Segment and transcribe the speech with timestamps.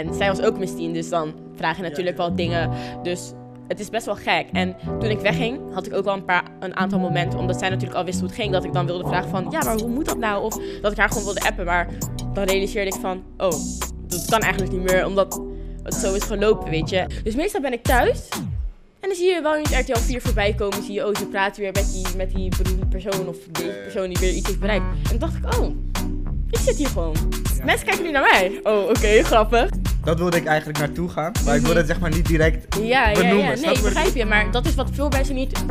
[0.00, 2.70] En zij was ook Miss Teen, dus dan vraag je natuurlijk wel dingen.
[3.02, 3.32] Dus
[3.68, 4.46] het is best wel gek.
[4.52, 7.68] En toen ik wegging, had ik ook wel een, paar, een aantal momenten, omdat zij
[7.68, 9.88] natuurlijk al wist hoe het ging, dat ik dan wilde vragen van, ja, maar hoe
[9.88, 10.44] moet dat nou?
[10.44, 11.88] Of dat ik haar gewoon wilde appen, maar
[12.32, 13.52] dan realiseerde ik van, oh,
[14.06, 15.40] dat kan eigenlijk niet meer, omdat
[15.82, 17.06] het zo is gelopen, weet je.
[17.24, 18.28] Dus meestal ben ik thuis
[19.00, 21.62] en dan zie je wel eens RTL 4 voorbij komen, zie je, oh, ze praten
[21.62, 24.84] weer met die, met die beroemde persoon of deze persoon die weer iets heeft bereikt.
[25.02, 25.74] En toen dacht ik, oh,
[26.50, 27.16] ik zit hier gewoon.
[27.64, 28.60] Mensen kijken nu naar mij.
[28.62, 29.68] Oh, oké, grappig.
[30.04, 33.08] Dat wilde ik eigenlijk naartoe gaan, maar ik wilde het zeg maar niet direct Ja,
[33.08, 33.44] ja, benoemen.
[33.44, 33.56] ja.
[33.56, 34.24] Snap Nee, ik begrijp je.
[34.24, 35.62] Maar dat is wat veel mensen niet,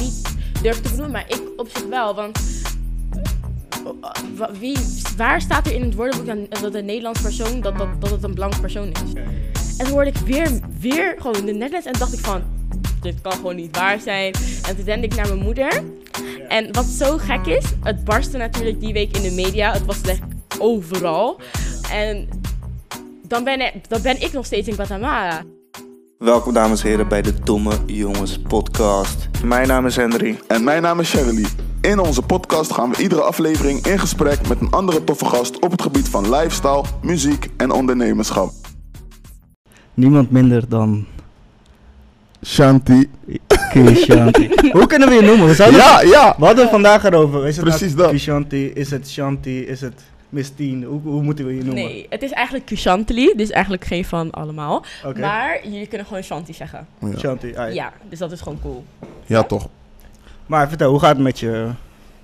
[0.00, 0.22] niet
[0.62, 1.10] durven te benoemen.
[1.10, 2.14] Maar ik op zich wel.
[2.14, 2.38] Want
[4.40, 4.76] eh, wie,
[5.16, 8.22] waar staat er in het woordenboek dan, dat een Nederlands persoon, dat, dat, dat het
[8.22, 9.12] een blank persoon is?
[9.78, 12.42] En toen hoorde ik weer, weer gewoon in de Netherlands en dacht ik van,
[13.00, 14.34] dit kan gewoon niet waar zijn.
[14.68, 15.82] En toen rende ik naar mijn moeder.
[16.48, 19.72] En wat zo gek is, het barstte natuurlijk die week in de media.
[19.72, 20.20] Het was echt
[20.58, 21.40] overal.
[21.92, 22.28] En
[23.30, 25.42] dan ben, ik, dan ben ik nog steeds in Guatemala.
[26.18, 29.28] Welkom dames en heren bij de Domme Jongens podcast.
[29.44, 30.38] Mijn naam is Henry.
[30.48, 31.46] En mijn naam is Shirley.
[31.80, 35.70] In onze podcast gaan we iedere aflevering in gesprek met een andere toffe gast op
[35.70, 38.50] het gebied van lifestyle, muziek en ondernemerschap.
[39.94, 41.06] Niemand minder dan
[42.44, 43.10] Shanti.
[43.72, 44.50] Kishanti.
[44.72, 45.46] Hoe kunnen we je noemen?
[45.46, 46.34] We, zouden Ja, ja.
[46.38, 47.46] we hadden het vandaag erover.
[47.46, 48.10] Is het Precies nou dat.
[48.10, 48.66] Kishanti?
[48.66, 49.66] Is het Shanti?
[49.66, 50.82] Is het Miss Teen?
[50.84, 51.84] Hoe, hoe moeten we je noemen?
[51.84, 54.84] Nee, het is eigenlijk Kushantli, dus eigenlijk geen van allemaal.
[55.04, 55.20] Oké.
[55.20, 56.86] Maar jullie kunnen gewoon Shanti zeggen.
[57.00, 57.66] Ja, Shanti, ah, ja.
[57.68, 58.84] Ja, dus dat is gewoon cool.
[59.26, 59.68] ja toch.
[60.46, 61.70] Maar vertel, hoe gaat het met je?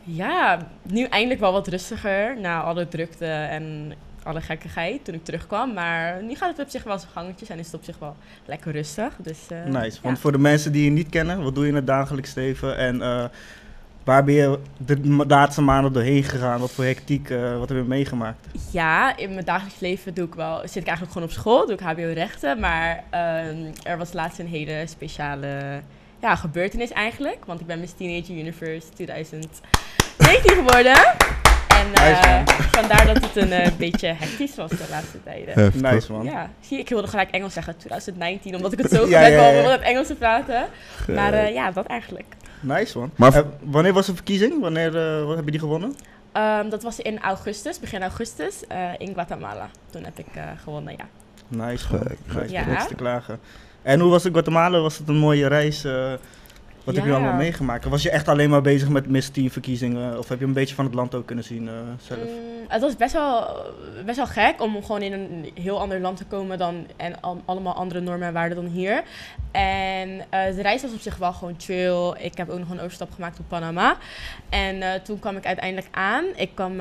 [0.03, 5.73] Ja, nu eindelijk wel wat rustiger na alle drukte en alle gekkigheid toen ik terugkwam.
[5.73, 8.17] Maar nu gaat het op zich wel zijn gangetjes en is het op zich wel
[8.45, 9.13] lekker rustig.
[9.19, 9.99] Dus, eh, Nice.
[10.03, 10.23] Want ja.
[10.23, 12.77] voor de mensen die je niet kennen, wat doe je in het dagelijks leven?
[12.77, 13.25] En eh,
[14.07, 16.61] waar ben je de laatste maanden doorheen gegaan?
[16.61, 18.47] Wat voor hectiek, eh, wat heb je meegemaakt?
[18.71, 21.75] Ja, in mijn dagelijks leven doe ik wel, zit ik eigenlijk gewoon op school, doe
[21.75, 22.61] ik HBO-rechten.
[22.61, 25.81] Maar ehm, er was laatst een hele speciale
[26.21, 27.45] ja, gebeurtenis eigenlijk.
[27.45, 29.61] Want ik ben Miss Teenage Universe 2019
[30.45, 30.97] geworden.
[31.69, 35.55] En Nice, eh, vandaar dat het een eh, beetje hectisch was de laatste tijden.
[35.55, 35.83] Heftig.
[35.83, 36.25] Nice man.
[36.25, 39.35] Ja, zie je, ik wilde gelijk Engels zeggen, 2019, omdat ik het zo Ja, gewend
[39.35, 39.65] ja, was ja.
[39.65, 40.67] om het Engels te praten.
[41.07, 42.35] Maar eh, ja, dat eigenlijk.
[42.67, 43.11] Nice man.
[43.17, 44.61] Maar- Eh, wanneer was de verkiezing?
[44.61, 45.97] Wanneer eh, wat heb je die gewonnen?
[46.33, 49.69] Ehm, dat was in augustus, begin augustus, eh, in Guatemala.
[49.91, 51.07] Toen heb ik eh, gewonnen, ja.
[51.49, 52.01] Nice man.
[52.01, 52.65] Gek, Nice, Ja.
[52.67, 53.39] niks te klagen.
[53.83, 54.81] En hoe was het in Guatemala?
[54.81, 55.85] Was het een mooie reis?
[56.87, 57.85] Wat heb je allemaal meegemaakt?
[57.85, 60.19] Was je echt alleen maar bezig met Miss Teen verkiezingen?
[60.19, 62.21] Of heb je een beetje van het land ook kunnen zien eh, zelf?
[62.21, 63.47] Mm, het was best wel,
[64.05, 67.43] best wel gek om gewoon in een heel ander land te komen dan, en al-
[67.45, 69.03] allemaal andere normen en waarden dan hier.
[69.53, 72.15] En eh, de reis was op zich wel gewoon chill.
[72.19, 73.97] Ik heb ook nog een overstap gemaakt op Panama.
[74.49, 76.25] En eh, toen kwam ik uiteindelijk aan.
[76.37, 76.73] Ik, kwam,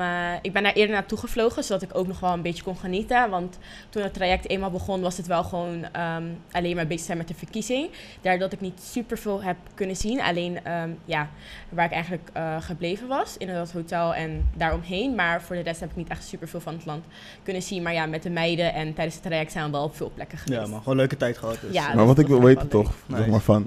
[0.42, 3.30] ik ben daar eerder naartoe gevlogen, zodat ik ook nog wel een beetje kon genieten.
[3.30, 3.58] Want
[3.90, 7.28] toen het traject eenmaal begon, was het wel gewoon ehm, alleen maar bezig zijn met
[7.28, 7.90] de verkiezing.
[8.20, 10.20] Daardoor dat ik niet super veel heb kunnen zien.
[10.20, 11.28] Alleen ehm, ja,
[11.68, 15.14] waar ik eigenlijk eh, gebleven was, in dat hotel en daaromheen.
[15.14, 17.04] Maar voor de rest heb ik niet echt super veel van het land
[17.42, 17.82] kunnen zien.
[17.82, 20.38] Maar ja, met de meiden en tijdens het traject zijn we wel op veel plekken
[20.38, 20.60] geweest.
[20.60, 21.58] Ja man, gewoon een leuke tijd gehad.
[21.60, 21.72] Dus.
[21.72, 23.18] Ja, Maar wat ik wil weten toch, leuk.
[23.18, 23.66] zeg maar van...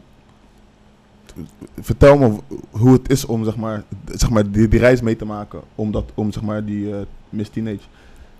[1.79, 2.37] Vertel me
[2.69, 5.61] hoe het is om zeg maar, zeg maar die, die reis mee te maken.
[5.75, 7.79] Om, dat, om zeg maar die eh, Miss Teenage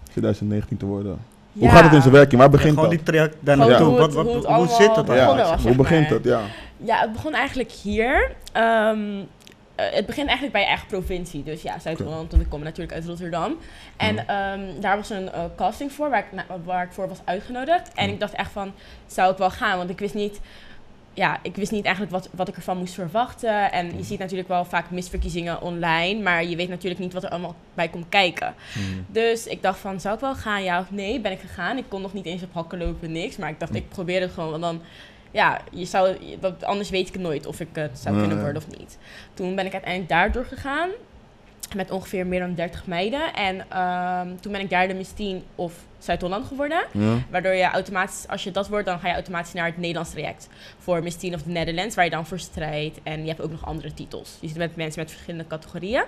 [0.03, 1.19] 2019 te worden.
[1.53, 2.41] Hoe gaat het in zijn werking?
[2.41, 2.97] Waar begint gewoon dat?
[2.97, 3.87] die traject daar Gewoon naartoe.
[3.89, 5.51] hoe Wat, het- wat, hoe hoe, het allemaal zit dat begonnen dan?
[5.53, 6.17] hoe zeg begint maar.
[6.17, 6.23] het?
[6.25, 6.39] Ja.
[6.77, 8.31] Ja, het begon eigenlijk hier.
[8.53, 8.99] Ehm,
[9.75, 11.43] eh, het begint eigenlijk bij je eigen provincie.
[11.43, 13.55] Dus ja, Zuid-Holland, want ik kom natuurlijk uit Rotterdam.
[13.97, 17.91] En ehm, daar was een eh, casting voor waar ik, waar ik voor was uitgenodigd.
[17.95, 18.71] En ik dacht echt van,
[19.07, 19.77] zou ik wel gaan?
[19.77, 20.39] Want ik wist niet,
[21.13, 23.71] ja, ik wist niet eigenlijk wat, wat ik ervan moest verwachten.
[23.71, 26.21] En je ziet natuurlijk wel vaak misverkiezingen online.
[26.21, 28.53] Maar je weet natuurlijk niet wat er allemaal bij komt kijken.
[29.07, 31.19] Dus ik dacht van, zou ik wel gaan, ja of nee?
[31.19, 31.77] Ben ik gegaan.
[31.77, 33.37] Ik kon nog niet eens op hakken lopen, niks.
[33.37, 34.49] Maar ik dacht, ik probeer het gewoon.
[34.49, 34.81] Want dan,
[35.31, 36.17] ja, je zou,
[36.61, 38.97] anders weet ik nooit of ik het zou kunnen worden of niet.
[39.33, 40.89] Toen ben ik uiteindelijk daardoor gegaan.
[41.75, 43.33] Met ongeveer meer dan 30 meiden.
[43.33, 46.85] En ehm, toen ben ik derde Miss Teen of Zuid-Holland geworden.
[46.91, 47.17] Ja.
[47.29, 50.49] Waardoor je automatisch, als je dat wordt, dan ga je automatisch naar het Nederlands traject.
[50.77, 52.99] Voor Miss Teen of the Netherlands, waar je dan voor strijdt.
[53.03, 54.37] En je hebt ook nog andere titels.
[54.39, 56.03] Je zit met mensen met verschillende categorieën.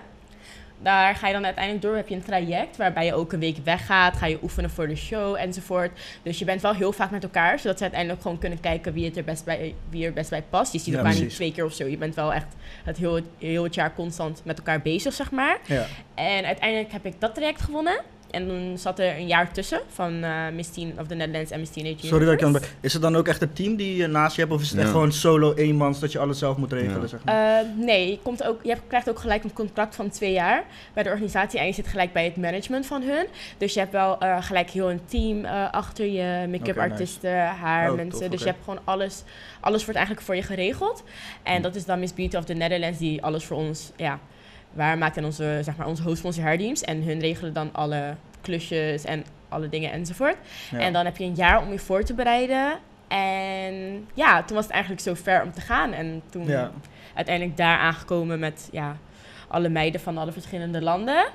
[0.83, 3.57] Daar ga je dan uiteindelijk door, heb je een traject waarbij je ook een week
[3.63, 5.99] weggaat, ga je oefenen voor de show enzovoort.
[6.23, 9.05] Dus je bent wel heel vaak met elkaar, zodat ze uiteindelijk gewoon kunnen kijken wie,
[9.05, 10.73] het er, best bij, wie er best bij past.
[10.73, 11.85] Je ziet Ja, elkaar niet twee keer of zo.
[11.87, 15.59] Je bent wel echt het heel, heel het jaar constant met elkaar bezig, zeg maar.
[15.65, 15.85] Ja.
[16.15, 18.01] En uiteindelijk heb ik dat traject gewonnen.
[18.31, 21.59] En toen zat er een jaar tussen van eh, Miss Teen of the Netherlands en
[21.59, 22.69] Miss Teenage Sorry dat ik Universe.
[22.81, 24.53] Is het dan ook echt een team die je naast je hebt?
[24.53, 27.01] Of is het echt gewoon solo eenmans dat je alles zelf moet regelen?
[27.01, 27.07] Ja.
[27.07, 27.59] Zeg maar?
[27.59, 30.63] Eh, nee, je, komt ook, je hebt- krijgt ook gelijk een contract van twee jaar
[30.93, 33.25] bij de organisatie en je zit gelijk bij het management van hun.
[33.57, 36.79] Dus je hebt wel eh, gelijk heel een team eh, achter je, make-up nice.
[36.89, 38.19] artiesten, haar Oh, mensen.
[38.19, 39.23] tof, dus je hebt gewoon alles,
[39.59, 41.03] alles wordt eigenlijk voor je geregeld.
[41.43, 41.61] En Hm.
[41.61, 44.19] dat is dan Miss Beauty of the Netherlands die alles voor ons, ja,
[44.73, 45.87] waar maakt en onze, zeg maar,
[46.23, 46.81] onze hairteams.
[46.81, 50.37] En hun regelen dan alle klusjes en alle dingen enzovoort.
[50.71, 50.79] Ja.
[50.79, 52.77] En dan heb je een jaar om je voor te bereiden.
[53.07, 55.93] En ja, toen was het eigenlijk zo ver om te gaan.
[55.93, 56.71] En toen Ja.
[57.13, 58.97] uiteindelijk daar aangekomen met ja,
[59.47, 61.25] alle meiden van alle verschillende landen.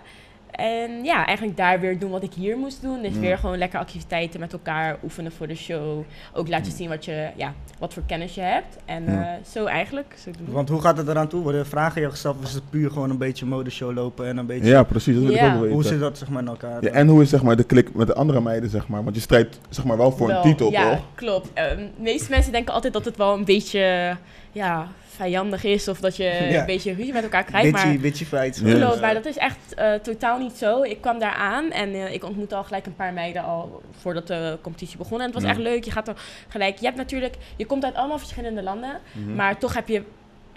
[0.50, 3.02] En ja, eigenlijk daar weer doen wat ik hier moest doen.
[3.02, 3.20] Dus Ja.
[3.20, 6.02] weer gewoon lekker activiteiten met elkaar oefenen voor de show.
[6.34, 8.76] Ook laten zien wat, je, ja, wat voor kennis je hebt.
[8.84, 9.22] En Ja.
[9.22, 10.14] eh, zo eigenlijk.
[10.18, 10.54] Zo doen.
[10.54, 11.42] Want hoe gaat het eraan toe?
[11.42, 14.46] Worden vragen je gesteld of is het puur gewoon een beetje modeshow lopen en een
[14.46, 14.68] beetje...
[14.70, 15.46] Ja, precies, dat wil Ja.
[15.48, 16.84] ik ook wel Hoe zit dat zeg maar in elkaar?
[16.84, 19.02] Ja, en hoe is zeg maar de klik met de andere meiden, zeg maar?
[19.04, 21.04] Want je strijdt zeg maar wel voor Wel, een titel, ja, toch?
[21.14, 21.50] klopt.
[21.54, 24.16] Ehm, de meeste mensen denken altijd dat het wel een beetje
[24.56, 25.88] ja, vijandig is.
[25.88, 26.60] Of dat je Ja.
[26.60, 27.70] een beetje ruzie met elkaar krijgt.
[27.72, 28.60] Maar Bitchy, bitchy fights.
[28.60, 30.82] Klopt, maar dat is echt eh, totaal niet zo.
[30.82, 34.26] Ik kwam daar aan en eh, ik ontmoette al gelijk een paar meiden al voordat
[34.26, 35.18] de competitie begon.
[35.18, 35.48] En het was Ja.
[35.48, 35.84] echt leuk.
[35.84, 36.14] Je gaat er
[36.48, 36.78] gelijk.
[36.78, 39.34] Je hebt natuurlijk, je komt uit allemaal verschillende landen, Mhm.
[39.34, 40.02] maar toch heb je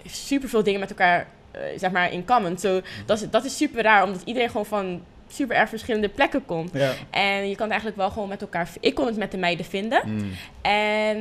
[0.06, 2.58] superveel dingen met elkaar, eh, zeg maar, in common.
[2.58, 6.44] Zo, dat, is, dat is super raar, omdat iedereen gewoon van super erg verschillende plekken
[6.44, 6.70] komt.
[6.72, 6.90] Ja.
[7.10, 8.68] En je kan het eigenlijk wel gewoon met elkaar.
[8.80, 10.02] Ik kon het met de meiden vinden.
[10.06, 10.30] Mm.
[10.62, 11.18] En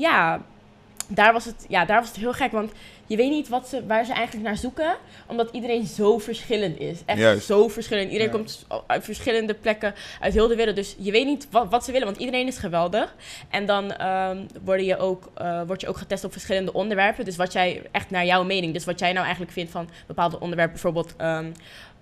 [0.00, 0.40] ja,
[1.10, 2.52] daar was het, ja, daar was het heel gek.
[2.52, 2.72] Want
[3.06, 4.96] je weet niet wat ze, waar ze eigenlijk naar zoeken.
[5.26, 6.98] Omdat iedereen zo verschillend is.
[7.06, 7.46] Echt Juist.
[7.46, 8.06] zo verschillend.
[8.10, 8.36] Iedereen Ja.
[8.38, 10.76] komt uit verschillende plekken uit heel de wereld.
[10.76, 12.06] Dus je weet niet wat, wat ze willen.
[12.06, 13.14] Want iedereen is geweldig.
[13.50, 15.30] En dan ehm word, je ook,
[15.66, 17.24] word je ook getest op verschillende onderwerpen.
[17.24, 18.72] Dus wat jij echt naar jouw mening.
[18.72, 20.72] Dus wat jij nou eigenlijk vindt van bepaalde onderwerpen.
[20.74, 21.14] Bijvoorbeeld.
[21.16, 21.50] ehm,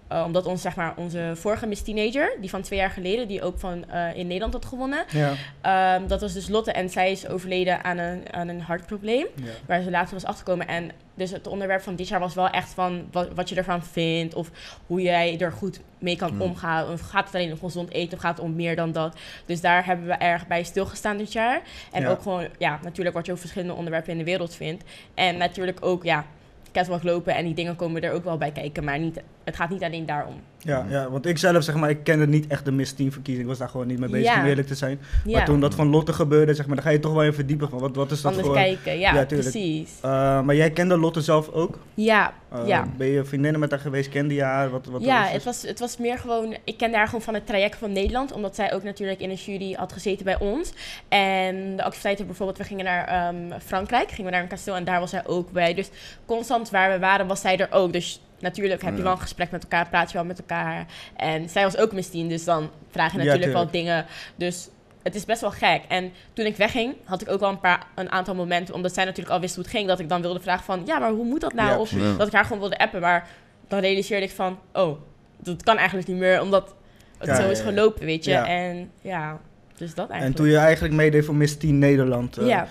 [0.08, 3.42] eh, omdat ons, zeg maar, onze vorige Miss Teenager, die van twee jaar geleden, die
[3.42, 5.32] ook van, eh, in Nederland had gewonnen, Ja.
[5.60, 9.44] Ehm, dat was dus Lotte en zij is overleden aan een, aan een hartprobleem, Ja.
[9.66, 10.66] waar ze later was achtergekomen.
[10.68, 13.84] En dus het onderwerp van dit jaar was wel echt van wat, wat je ervan
[13.84, 14.50] vindt of
[14.86, 16.42] hoe jij er goed mee kan Mm.
[16.42, 16.92] omgaan.
[16.92, 19.16] Of gaat het alleen om gezond eten of gaat het om meer dan dat?
[19.46, 21.60] Dus daar hebben we erg bij stilgestaan dit jaar.
[21.92, 22.08] En Ja.
[22.08, 24.84] ook gewoon, ja, natuurlijk wat je over verschillende onderwerpen in de wereld vindt.
[25.14, 26.24] En natuurlijk ook, ja,
[26.72, 29.70] catwalk lopen en die dingen komen er ook wel bij kijken, maar niet, het gaat
[29.70, 30.34] niet alleen daarom.
[30.58, 33.42] Ja, ja, want ik zelf zeg maar, ik kende niet echt de Miss Team verkiezing.
[33.44, 34.40] Ik was daar gewoon niet mee bezig Ja.
[34.40, 35.00] om eerlijk te zijn.
[35.24, 37.34] Ja, Maar toen dat van Lotte gebeurde, zeg maar, dan ga je toch wel even
[37.34, 38.56] verdiepen van wat, wat is dat anders voor...
[38.56, 38.98] kijken.
[38.98, 39.50] Ja, Ja, tuurlijk.
[39.50, 39.90] precies.
[40.02, 41.78] Eh, maar jij kende Lotte zelf ook?
[41.94, 42.88] Ja, Eh, ja.
[42.96, 44.08] Ben je vriendinnen met haar geweest?
[44.08, 44.70] Kende je haar?
[44.70, 46.56] Wat, wat ja, was het was, het was meer gewoon...
[46.64, 48.32] Ik kende haar gewoon van het traject van Nederland.
[48.32, 50.72] Omdat zij ook natuurlijk in een jury had gezeten bij ons.
[51.08, 52.58] En de activiteiten bijvoorbeeld...
[52.58, 54.08] We gingen naar ehm, Frankrijk.
[54.08, 54.76] Gingen we naar een kasteel.
[54.76, 55.74] En daar was zij ook bij.
[55.74, 55.90] Dus
[56.26, 57.92] constant waar we waren, was zij er ook.
[57.92, 59.88] Dus natuurlijk heb je wel een gesprek met elkaar.
[59.88, 60.86] Praat je wel met elkaar.
[61.16, 64.06] En zij was ook Miss Teen, Dus dan vraag je Ja, natuurlijk wel dingen.
[64.36, 64.68] Dus...
[65.02, 65.82] Het is best wel gek.
[65.88, 69.04] En toen ik wegging, had ik ook wel een, paar, een aantal momenten, omdat zij
[69.04, 71.24] natuurlijk al wist hoe het ging, dat ik dan wilde vragen van, ja, maar hoe
[71.24, 71.68] moet dat nou?
[71.68, 71.90] Ja, of.
[71.90, 72.16] Ja.
[72.16, 73.00] dat ik haar gewoon wilde appen.
[73.00, 73.28] Maar
[73.68, 75.00] dan realiseerde ik van, oh,
[75.36, 76.74] dat kan eigenlijk niet meer, omdat
[77.18, 78.34] het Ja, zo is gelopen, weet je.
[78.34, 79.40] En ja,
[79.76, 80.40] dus dat En eigenlijk.
[80.40, 82.66] toen je eigenlijk meedeed voor Miss Teen Nederland, ja,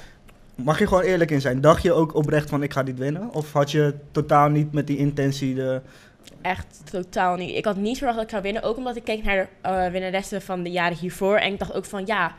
[0.63, 1.62] mag je gewoon eerlijk in zijn.
[1.62, 3.33] Dacht je ook oprecht van ik ga dit winnen?
[3.33, 5.81] Of had je totaal niet met die intentie de...
[6.42, 7.56] echt totaal niet.
[7.56, 9.92] Ik had niet verwacht dat ik zou winnen, ook omdat ik keek naar de eh,
[9.92, 11.36] winnaressen van de jaren hiervoor.
[11.38, 12.36] En ik dacht ook van, ja,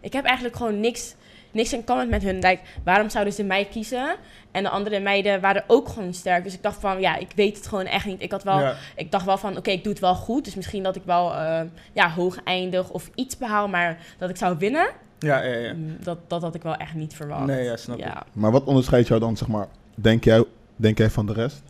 [0.00, 1.14] ik heb eigenlijk gewoon niks,
[1.50, 2.34] niks in common met hun.
[2.34, 4.16] Like, waarom zouden ze mij kiezen?
[4.50, 6.44] En de andere meiden waren ook gewoon sterk.
[6.44, 8.22] Dus ik dacht van, ja, ik weet het gewoon echt niet.
[8.22, 10.44] Ik had wel Ja, ik dacht wel van, oké, ik doe het wel goed.
[10.44, 11.60] Dus misschien dat ik wel eh,
[11.92, 13.68] ja, hoog eindig of iets behaal.
[13.68, 14.86] Maar dat ik zou winnen,
[15.22, 15.56] ja, ja.
[15.58, 15.72] ja.
[15.72, 17.46] mm, dat, dat had ik wel echt niet verwacht.
[17.46, 18.04] Nee, ja, snap ik.
[18.04, 18.22] ja.
[18.32, 20.44] Maar wat onderscheidt jou dan, zeg maar, denk jij,
[20.76, 21.62] denk jij van de rest?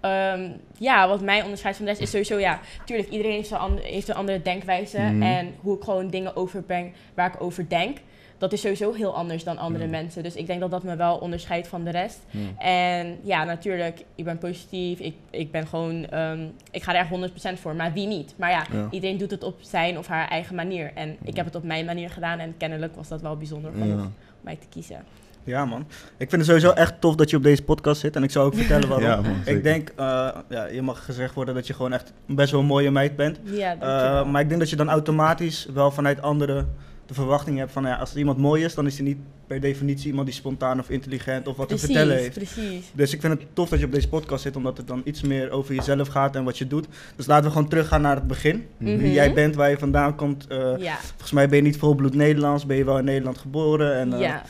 [0.00, 3.56] Ehm, ja, wat mij onderscheidt van de rest is sowieso, ja, tuurlijk, iedereen heeft een,
[3.58, 4.98] ander- heeft een andere denkwijze.
[4.98, 5.22] Mhm.
[5.22, 7.98] En hoe ik gewoon dingen overbreng waar ik over denk,
[8.40, 9.90] dat is sowieso heel anders dan andere Ja.
[9.90, 10.22] mensen.
[10.22, 12.18] Dus ik denk dat dat me wel onderscheidt van de rest.
[12.58, 14.98] En ja, natuurlijk, ik ben positief.
[14.98, 17.74] Ik, ik ben gewoon, ehm, ik ga er echt 100% voor.
[17.74, 18.34] Maar wie niet?
[18.36, 18.86] Maar ja, Ja.
[18.90, 20.90] iedereen doet het op zijn of haar eigen manier.
[20.94, 22.38] En ik heb het op mijn manier gedaan.
[22.38, 24.02] En kennelijk was dat wel bijzonder genoeg Ja.
[24.04, 25.04] om mij te kiezen.
[25.44, 25.80] Ja, man.
[26.16, 28.16] Ik vind het sowieso echt tof dat je op deze podcast zit.
[28.16, 29.08] En ik zou ook vertellen waarom.
[29.08, 29.56] Ja, man, zeker.
[29.56, 32.66] ik denk, eh, ja, je mag gezegd worden dat je gewoon echt best wel een
[32.66, 33.40] mooie meid bent.
[33.44, 34.24] Ja, Eh, dankjewel.
[34.26, 36.74] maar ik denk dat je dan automatisch wel vanuit anderen
[37.10, 39.60] de verwachting hebt van ja, als er iemand mooi is, dan is hij niet per
[39.60, 42.34] definitie iemand die spontaan of intelligent of wat te vertellen heeft.
[42.34, 42.90] precies.
[42.94, 45.22] Dus ik vind het tof dat je op deze podcast zit, omdat het dan iets
[45.22, 46.86] meer over jezelf gaat en wat je doet.
[47.16, 48.66] Dus laten we gewoon teruggaan naar het begin.
[48.76, 48.96] Mhm.
[48.98, 50.46] Wie jij bent, waar je vandaan komt.
[50.46, 53.94] Eh, Ja, Volgens mij ben je niet volbloed Nederlands, ben je wel in Nederland geboren.
[53.94, 54.42] En, eh, ja.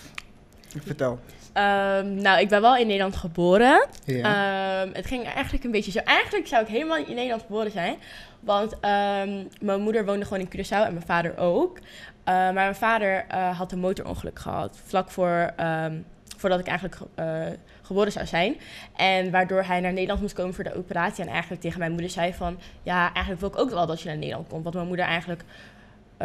[0.85, 1.19] Vertel.
[1.53, 3.87] Ehm, nou, ik ben wel in Nederland geboren.
[4.05, 4.83] Ja.
[4.83, 5.99] Ehm, het ging eigenlijk een beetje zo.
[5.99, 7.97] Eigenlijk zou ik helemaal in Nederland geboren zijn.
[8.41, 11.79] Want ehm, mijn moeder woonde gewoon in Curaçao en mijn vader ook.
[12.25, 14.81] Eh, maar mijn vader eh, had een motorongeluk gehad.
[14.85, 15.99] Vlak voor, ehm,
[16.37, 17.47] voordat ik eigenlijk eh,
[17.83, 18.57] geboren zou zijn.
[18.97, 21.25] En waardoor hij naar Nederland moest komen voor de operatie.
[21.25, 22.59] En eigenlijk tegen mijn moeder zei van...
[22.83, 24.65] Ja, eigenlijk wil ik ook wel dat je naar Nederland komt.
[24.65, 25.45] Wat mijn moeder eigenlijk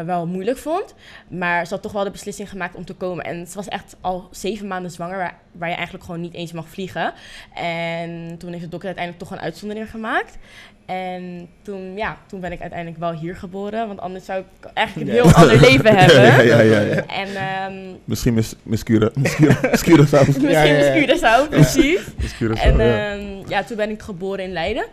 [0.03, 0.95] wel moeilijk vond.
[1.27, 3.25] Maar ze had toch wel de beslissing gemaakt om te komen.
[3.25, 6.51] En ze was echt al zeven maanden zwanger, waar, waar je eigenlijk gewoon niet eens
[6.51, 7.13] mag vliegen.
[7.53, 10.37] En toen heeft de dokter uiteindelijk toch een uitzondering gemaakt.
[10.85, 13.87] En toen, ja, toen ben ik uiteindelijk wel hier geboren.
[13.87, 15.23] Want anders zou ik eigenlijk een Ja.
[15.23, 16.21] heel ander leven hebben.
[16.23, 17.05] Ja, ja, ja, ja.
[17.05, 20.25] En ehm Misschien mis, mis Cura- mis Cura- mis Curaçao.
[20.27, 20.93] misschien Ja, ja, ja.
[20.93, 21.99] is Curaçao, precies.
[22.61, 23.11] En ja.
[23.11, 24.85] ehm, ja, toen ben ik geboren in Leiden.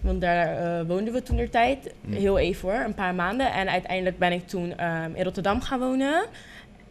[0.00, 0.46] Want daar
[0.78, 1.92] eh, woonden we toen de tijd.
[2.00, 2.12] Mm.
[2.14, 3.52] Heel even hoor, een paar maanden.
[3.52, 6.24] En uiteindelijk ben ik toen ehm, in Rotterdam gaan wonen.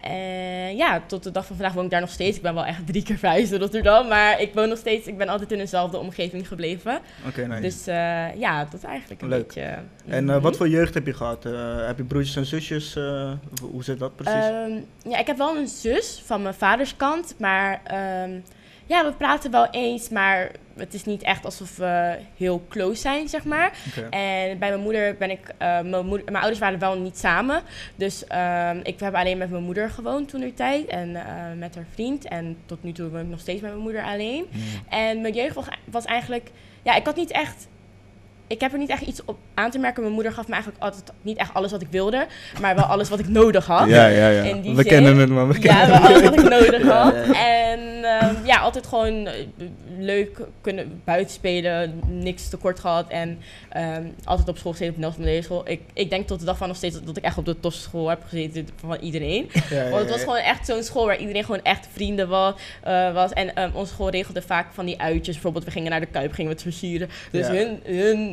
[0.04, 2.38] En ja, tot de dag van vandaag woon ik daar nog steeds.
[2.38, 4.08] Ik ben wel echt drie keer verhuisd in Rotterdam.
[4.08, 7.00] Maar ik woon nog steeds, ik ben altijd in dezelfde omgeving gebleven.
[7.28, 7.62] Oké, nice.
[7.62, 9.46] Dus eh, ja, dat is eigenlijk een Leuk.
[9.46, 9.62] beetje...
[9.62, 10.40] en eh, Mhm.
[10.40, 11.46] wat voor jeugd heb je gehad?
[11.46, 12.96] Eh, heb je broertjes en zusjes?
[12.96, 13.04] Eh,
[13.62, 14.34] hoe- hoe zit dat precies?
[14.46, 14.72] Ehm,
[15.10, 18.32] ja, ik heb wel een zus van mijn vaders kant, maar ehm,
[18.94, 23.30] ja, we praten wel eens, maar het is niet echt alsof we heel close zijn,
[23.30, 23.78] zeg maar.
[24.10, 27.62] En bij mijn moeder ben ik, eh, mijn, moeder, mijn ouders waren wel niet samen,
[27.96, 31.26] dus ehm, ik heb alleen met mijn moeder gewoond toen de tijd en eh,
[31.58, 32.26] met haar vriend.
[32.26, 34.46] En tot nu toe woon ik nog steeds met mijn moeder alleen.
[34.90, 36.52] En mijn jeugd was, was eigenlijk,
[36.84, 37.68] ja, ik had niet echt.
[38.48, 40.02] Ik heb er niet echt iets op aan te merken.
[40.02, 42.26] Mijn moeder gaf me eigenlijk altijd niet echt alles wat ik wilde,
[42.62, 43.90] maar wel alles wat ik nodig had.
[43.90, 44.42] Ja, ja, ja.
[44.44, 44.92] In die we zin.
[44.92, 45.48] kennen het, man.
[45.48, 46.06] We Ja, kennen wel het.
[46.10, 47.14] alles wat ik nodig had.
[47.14, 47.72] ja, ja.
[47.72, 49.34] En ehm, ja, altijd gewoon eh,
[49.98, 53.08] leuk kunnen buiten spelen, niks tekort gehad.
[53.10, 55.62] En ehm, altijd op school gezeten op Nelson Mandela school.
[55.70, 57.82] Ik, ik denk tot de dag van nog steeds dat ik echt op de tofste
[57.82, 59.50] school heb gezeten van iedereen.
[59.70, 62.54] Ja, ja, Want het was gewoon echt zo'n school waar iedereen gewoon echt vrienden was.
[62.82, 63.32] eh, was.
[63.34, 65.34] En ehm, onze school regelde vaak van die uitjes.
[65.34, 67.10] Bijvoorbeeld, we gingen naar de Kuip, gingen we het versieren.
[67.32, 67.54] Dus Ja.
[67.54, 67.80] hun,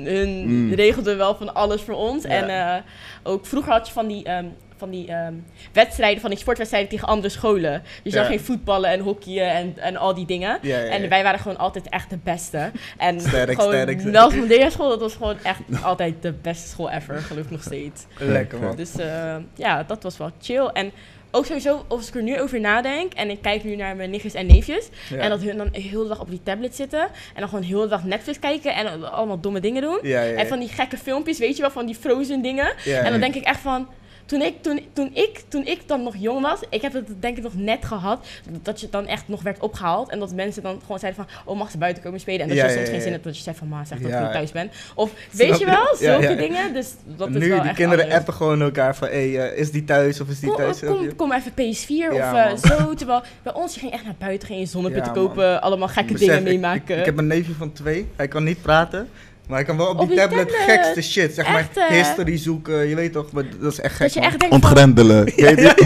[0.06, 0.72] hun, hun Mm.
[0.74, 2.22] regelden wel van alles voor ons.
[2.24, 2.28] Ja.
[2.28, 2.82] En eh,
[3.22, 4.24] ook vroeger had je van die...
[4.24, 5.34] ehm, van die ehm,
[5.72, 7.82] wedstrijden, van die sportwedstrijden tegen andere scholen.
[8.02, 8.10] Ja.
[8.10, 10.58] dan ging voetballen en hockeyen en, en al die dingen.
[10.62, 10.90] Ja, ja, ja.
[10.90, 12.70] En wij waren gewoon altijd echt de beste.
[12.96, 14.04] En Sterk, gewoon sterk.
[14.04, 17.16] Nelson Mandela school, dat was gewoon echt altijd de beste school ever.
[17.18, 18.06] Geloof ik nog steeds.
[18.18, 18.76] Lekker, man.
[18.76, 20.66] Dus eh, ja, dat was wel chill.
[20.72, 20.92] En
[21.30, 24.34] ook sowieso, als ik er nu over nadenk en ik kijk nu naar mijn nichtjes
[24.34, 24.88] en neefjes.
[25.10, 25.16] Ja.
[25.16, 27.00] En dat hun dan heel de dag op die tablet zitten.
[27.00, 29.98] En dan gewoon heel de dag Netflix kijken en allemaal domme dingen doen.
[30.02, 30.36] Ja, ja, ja.
[30.36, 32.72] En van die gekke filmpjes, weet je wel, van die frozen dingen.
[32.84, 33.88] En dan denk ik echt van.
[34.30, 37.36] Toen ik, toen, toen, ik, toen ik dan nog jong was, ik heb het denk
[37.36, 38.26] ik nog net gehad,
[38.62, 40.10] dat je dan echt nog werd opgehaald.
[40.10, 42.40] En dat mensen dan gewoon zeiden van, oh mag ze buiten komen spelen?
[42.40, 43.98] En dat Ja, je soms ja, geen zin hebt dat je zegt van, ma zeg
[44.00, 44.70] dat ik niet thuis ben.
[44.94, 46.72] Of weet je wel, zulke dingen.
[46.74, 48.20] Dus dat is nu, wel die echt kinderen anders.
[48.20, 50.80] appen gewoon elkaar van, hey, eh, is die thuis of is die Kom, thuis?
[50.80, 52.94] kom, kom even PS4 Ja, of eh, zo.
[53.00, 56.42] Terwijl bij ons, je ging echt naar buiten, ging je kopen, allemaal gekke Besef, dingen
[56.42, 56.94] ik- meemaken.
[56.94, 59.08] Ik, ik heb een neefje van twee, hij kan niet praten.
[59.50, 60.62] Maar hij kan wel op die, Op die tablet, tablet.
[60.76, 63.94] gekste shit, zeg Echt, maar eh, history zoeken, je weet toch, maar dat is echt
[63.96, 64.60] gek dat je echt denkt je?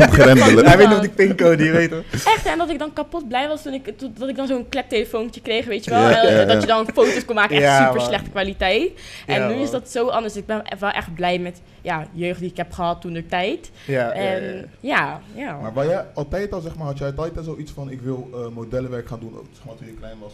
[0.01, 0.67] Ontgrendelen.
[0.67, 2.03] Hij weet nog die pincode, je weet toch.
[2.13, 4.69] echt, en dat ik dan kapot blij was toen ik, toen, dat ik dan zo'n
[4.69, 6.01] kleptelefoontje kreeg, weet je wel.
[6.01, 6.45] Ja, en ja, ja.
[6.45, 8.07] dat je dan foto's kon maken, echt Ja, super man.
[8.07, 8.91] slechte kwaliteit.
[9.27, 9.63] En Ja, nu man.
[9.63, 10.37] is dat zo anders.
[10.37, 13.71] Ik ben wel echt blij met ja, jeugd die ik heb gehad toen de tijd.
[13.87, 14.31] Ja, ja, ja, ja.
[14.31, 15.59] En ja, ja.
[15.61, 18.29] Maar waar jij altijd al, zeg maar, had jij altijd al zoiets van, ik wil
[18.35, 20.33] eh, modellenwerk gaan doen, ook, zeg maar, toen je klein was?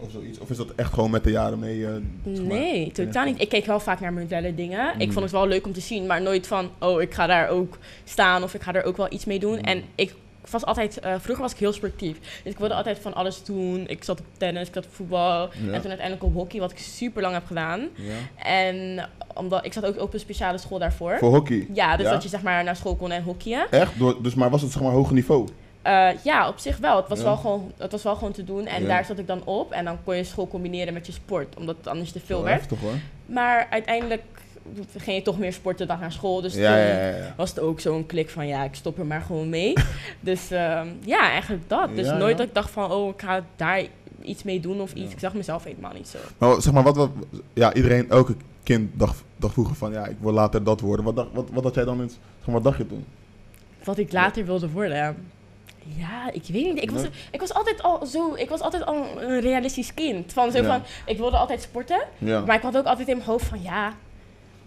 [0.00, 0.38] Of zoiets?
[0.38, 1.86] Of is dat echt gewoon met de jaren mee?
[1.86, 1.90] eh,
[2.24, 3.40] maar, Nee, totaal niet.
[3.40, 4.94] Ik keek wel vaak naar modellen dingen.
[4.98, 5.12] Ik Mm.
[5.12, 7.78] vond het wel leuk om te zien, maar nooit van, oh, ik ga daar ook
[8.04, 9.58] staan of ik ga er ook wel iets mee doen.
[9.58, 9.64] Mm.
[9.64, 10.14] En ik
[10.50, 12.18] was altijd, eh, vroeger was ik heel sportief.
[12.42, 13.84] Dus ik wilde altijd van alles doen.
[13.88, 15.40] Ik zat op tennis, ik zat op voetbal.
[15.40, 15.48] Ja.
[15.72, 17.80] En toen uiteindelijk op hockey, wat ik super lang heb gedaan.
[17.94, 18.44] Ja.
[18.44, 21.16] En omdat ik zat ook op een speciale school daarvoor.
[21.18, 21.66] Voor hockey?
[21.72, 22.12] Ja, dus Ja?
[22.12, 23.66] dat je zeg maar naar school kon en hockeyen.
[23.70, 23.98] Echt?
[23.98, 25.48] Door, dus maar was het zeg maar hoger niveau?
[25.82, 26.96] Eh, ja, op zich wel.
[26.96, 27.24] Het was, Ja.
[27.24, 28.66] wel gewoon, het was wel gewoon te doen.
[28.66, 28.88] En Ja.
[28.88, 29.72] daar zat ik dan op.
[29.72, 31.56] En dan kon je school combineren met je sport.
[31.56, 32.58] Omdat het anders te veel werd.
[32.60, 32.92] Heftig hoor.
[33.26, 34.22] Maar uiteindelijk
[34.96, 36.40] ging je toch meer sporten dan naar school.
[36.40, 39.48] Dus Ja, toen was het ook zo'n klik van ja, ik stop er maar gewoon
[39.48, 39.72] mee.
[40.20, 41.96] dus ehm, ja, eigenlijk dat.
[41.96, 43.82] Dus nooit dat ik dacht van oh, ik ga daar
[44.22, 45.12] iets mee doen of iets.
[45.12, 46.18] Ik zag mezelf helemaal niet zo.
[46.38, 47.10] Maar zeg maar, wat, wat,
[47.52, 51.04] ja, iedereen, elke kind dacht, dacht vroeger van, ja, ik wil later dat worden.
[51.04, 53.04] Wat, dacht, wat, wat had jij dan, in, zeg maar, wat dacht je toen?
[53.84, 55.16] Wat ik later wilde worden.
[55.84, 56.82] Ja, ik weet niet.
[56.82, 60.32] Ik was, ik was altijd al zo, ik was altijd al een realistisch kind.
[60.32, 60.64] Van zo Ja.
[60.66, 62.00] van, ik wilde altijd sporten.
[62.18, 62.40] Ja.
[62.40, 63.92] Maar ik had ook altijd in mijn hoofd van ja,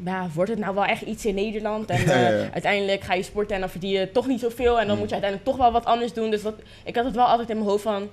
[0.03, 1.89] ja, wordt het nou wel echt iets in Nederland?
[1.89, 4.79] En ja, eh, uiteindelijk ga je sporten en dan verdien je toch niet zoveel.
[4.79, 4.99] En dan Mm.
[5.01, 6.29] moet je uiteindelijk toch wel wat anders doen.
[6.31, 6.53] Dus dat,
[6.83, 8.09] ik had het wel altijd in mijn hoofd van,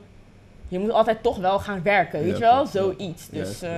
[0.68, 2.66] je moet altijd toch wel gaan werken, weet je wel?
[2.66, 3.28] Zoiets.
[3.28, 3.70] Dus eh,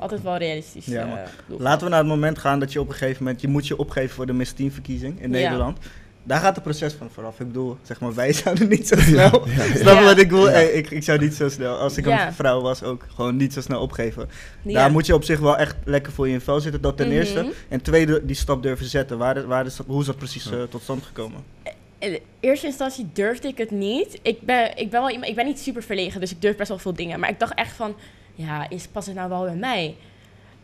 [0.00, 0.88] altijd wel realistisch.
[0.90, 1.04] Eh.
[1.46, 3.78] Laten we naar het moment gaan dat je op een gegeven moment, je moet je
[3.78, 5.38] opgeven voor de Miss Teen verkiezing in Ja.
[5.38, 5.78] Nederland.
[6.24, 7.40] Daar gaat het proces van vooraf.
[7.40, 9.48] Ik bedoel, zeg maar, wij zouden niet zo snel.
[9.48, 9.76] Ja, ja, ja.
[9.76, 10.04] Snap je Ja.
[10.04, 10.46] wat ik bedoel?
[10.46, 10.52] Ja.
[10.52, 12.26] Hey, ik, ik zou niet zo snel, als ik Ja.
[12.26, 14.28] een vrouw was, ook gewoon niet zo snel opgeven.
[14.62, 14.72] Ja.
[14.72, 17.06] Daar moet je op zich wel echt lekker voor je in vel zitten, dat ten
[17.06, 17.16] Mhm.
[17.16, 17.52] eerste.
[17.68, 19.18] En tweede, die stap durven zetten.
[19.18, 21.44] Waar, is- waar is dat, hoe is dat precies eh, tot stand gekomen?
[21.98, 24.18] In eerste instantie durfde ik het niet.
[24.22, 26.68] Ik ben, ik ben, wel iemand, ik ben niet super verlegen, dus ik durf best
[26.68, 27.20] wel veel dingen.
[27.20, 27.94] Maar ik dacht echt van,
[28.34, 29.94] ja, is, past het nou wel bij mij?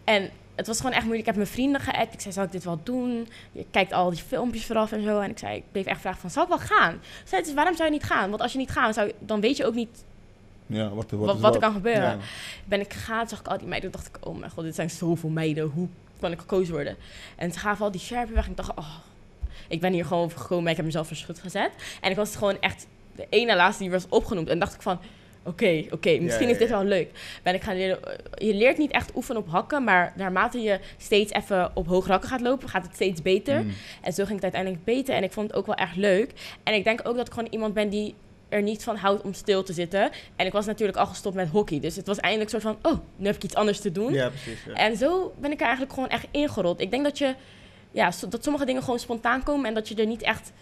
[0.04, 0.28] En
[0.60, 1.28] het was gewoon echt moeilijk.
[1.28, 2.14] Ik heb mijn vrienden geappt.
[2.14, 3.28] Ik zei, zal ik dit wel doen?
[3.52, 5.20] Je kijkt al die filmpjes vooraf en zo.
[5.20, 6.98] En ik zei, ik bleef echt vragen van, zal ik wel gaan?
[7.02, 8.30] Ze zei, dus waarom zou je niet gaan?
[8.30, 10.04] Want als je niet gaat, zou, dan weet je ook niet
[10.66, 12.02] Ja, wat, wat, wat, wat er kan gebeuren.
[12.02, 12.18] Ja.
[12.64, 13.90] Ben ik gegaan, zag ik al die meiden.
[13.90, 15.64] dacht ik, oh mijn god, dit zijn zoveel meiden.
[15.64, 15.88] Hoe
[16.20, 16.96] kan ik gekozen worden?
[17.36, 18.44] En ze gaven al die sjerpen weg.
[18.44, 18.94] En ik dacht, oh,
[19.68, 20.70] ik ben hier gewoon voor gekomen.
[20.70, 21.70] Ik heb mezelf verschut gezet.
[22.00, 22.86] En ik was gewoon echt
[23.16, 24.48] de ene laatste die was opgenoemd.
[24.48, 24.98] En dacht ik van,
[25.42, 26.76] oké, oké, misschien ja, is dit ja.
[26.76, 27.10] wel leuk.
[27.42, 27.98] Ben ik gaan leren,
[28.34, 29.84] je leert niet echt oefenen op hakken.
[29.84, 33.62] Maar naarmate je steeds even op hoog hakken gaat lopen, gaat het steeds beter.
[33.62, 33.72] Mm.
[34.02, 35.14] En zo ging het uiteindelijk beter.
[35.14, 36.32] En ik vond het ook wel echt leuk.
[36.62, 38.14] En ik denk ook dat ik gewoon iemand ben die
[38.50, 40.10] er niet van houdt om stil te zitten.
[40.36, 41.80] En ik was natuurlijk al gestopt met hockey.
[41.80, 44.12] Dus het was eindelijk soort van, oh, nu heb ik iets anders te doen.
[44.12, 44.58] Ja, precies.
[44.74, 46.80] En zo ben ik er eigenlijk gewoon echt ingerold.
[46.80, 47.34] Ik denk dat je,
[47.90, 50.52] ja, dat sommige dingen gewoon spontaan komen en dat je er niet echt,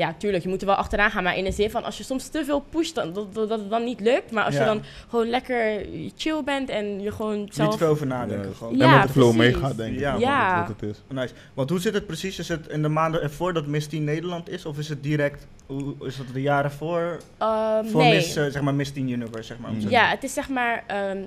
[0.00, 1.22] ja, tuurlijk, je moet er wel achteraan gaan.
[1.22, 3.58] Maar in de zin van, als je soms te veel pusht, dan, dat, dat, dat
[3.58, 4.30] het dan niet lukt.
[4.30, 4.60] Maar als Ja.
[4.60, 7.72] je dan gewoon lekker chill bent en je gewoon Niet zelf...
[7.72, 8.48] te veel over nadenken.
[8.48, 8.54] Ja.
[8.56, 8.76] Gewoon.
[8.76, 9.98] Ja, en met de flow meegaat, denk ik.
[10.00, 10.12] Ja.
[10.12, 10.62] Dat Ja.
[10.62, 11.02] is wat het is.
[11.08, 11.34] Nice.
[11.54, 12.38] Want hoe zit het precies?
[12.38, 14.66] Is het in de maanden ervoor dat Miss Teen Nederland is?
[14.66, 17.18] Of is het direct, hoe, is dat de jaren voor?
[17.38, 18.14] Ehm, Voor nee.
[18.14, 19.70] Miss, eh, zeg maar, Miss Teen Universe, zeg maar.
[19.72, 19.88] Mm.
[19.88, 21.18] Ja, het is zeg maar ehm,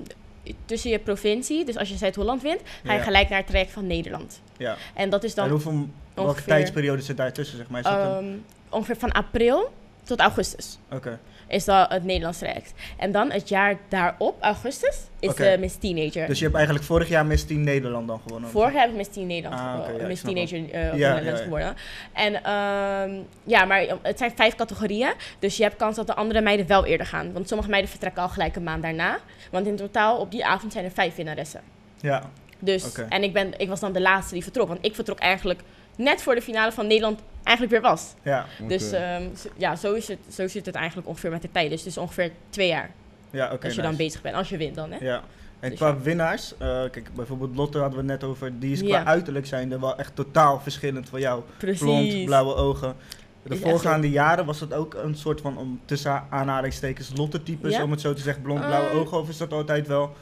[0.66, 1.66] tussen je provincie.
[1.66, 3.04] Dus als je Zuid-Holland wint, ga je Ja.
[3.04, 4.42] gelijk naar het traject van Nederland.
[4.58, 4.76] ja.
[4.94, 7.80] En dat is dan en hoeveel, welke tijdsperiode zit daartussen, zeg maar?
[7.80, 8.34] Is dat een- ehm,
[8.74, 9.72] ongeveer van april
[10.04, 10.78] tot augustus.
[10.92, 11.20] Oké.
[11.48, 12.74] Is dat het Nederlands traject.
[12.98, 16.28] En dan het jaar daarop, augustus, is de Miss Teenager.
[16.28, 18.50] Dus je hebt eigenlijk vorig jaar Miss Teen Nederland dan gewonnen?
[18.50, 20.60] Vorig jaar heb ik Miss Teen Nederland, Ah, eh, ja, Miss Teenager
[20.92, 21.36] of Ja, ja.
[21.36, 21.76] geworden.
[22.14, 23.12] En ehm,
[23.44, 25.14] ja, maar het zijn vijf categorieën.
[25.40, 27.34] Dus je hebt kans dat de andere meiden wel eerder gaan.
[27.34, 29.20] Want sommige meiden vertrekken al gelijk een maand daarna.
[29.52, 31.62] Want in totaal op die avond zijn er vijf winnaressen.
[32.00, 32.24] Ja,
[32.60, 34.68] Dus, en ik, ben, ik was dan de laatste die vertrok.
[34.68, 35.62] Want ik vertrok eigenlijk
[35.98, 38.14] net voor de finale van Nederland eigenlijk weer was.
[38.22, 39.24] ja, Dus ehm,
[39.58, 41.70] ja, zo, is het, zo zit het eigenlijk ongeveer met de tijd.
[41.70, 42.92] Dus het is ongeveer twee jaar
[43.32, 43.66] ja oké.
[43.66, 44.36] als je dan bezig bent.
[44.36, 44.98] Als je wint dan, hè?
[45.06, 45.22] Ja.
[45.60, 45.98] En Dus qua ja.
[46.00, 49.06] winnaars, eh, kijk, bijvoorbeeld Lotte hadden we net over, die is qua Ja.
[49.06, 51.44] uiterlijk zijnde wel echt totaal verschillend van jou.
[51.58, 51.80] Precies.
[51.80, 52.96] Blond, blauwe ogen.
[53.44, 57.84] De Is voorgaande jaren was dat ook een soort van, om tussen aanhalingstekens, Lotte-types, Ja?
[57.84, 58.98] om het zo te zeggen, blond, blauwe Ehm.
[58.98, 59.18] ogen?
[59.18, 60.14] Of is dat altijd wel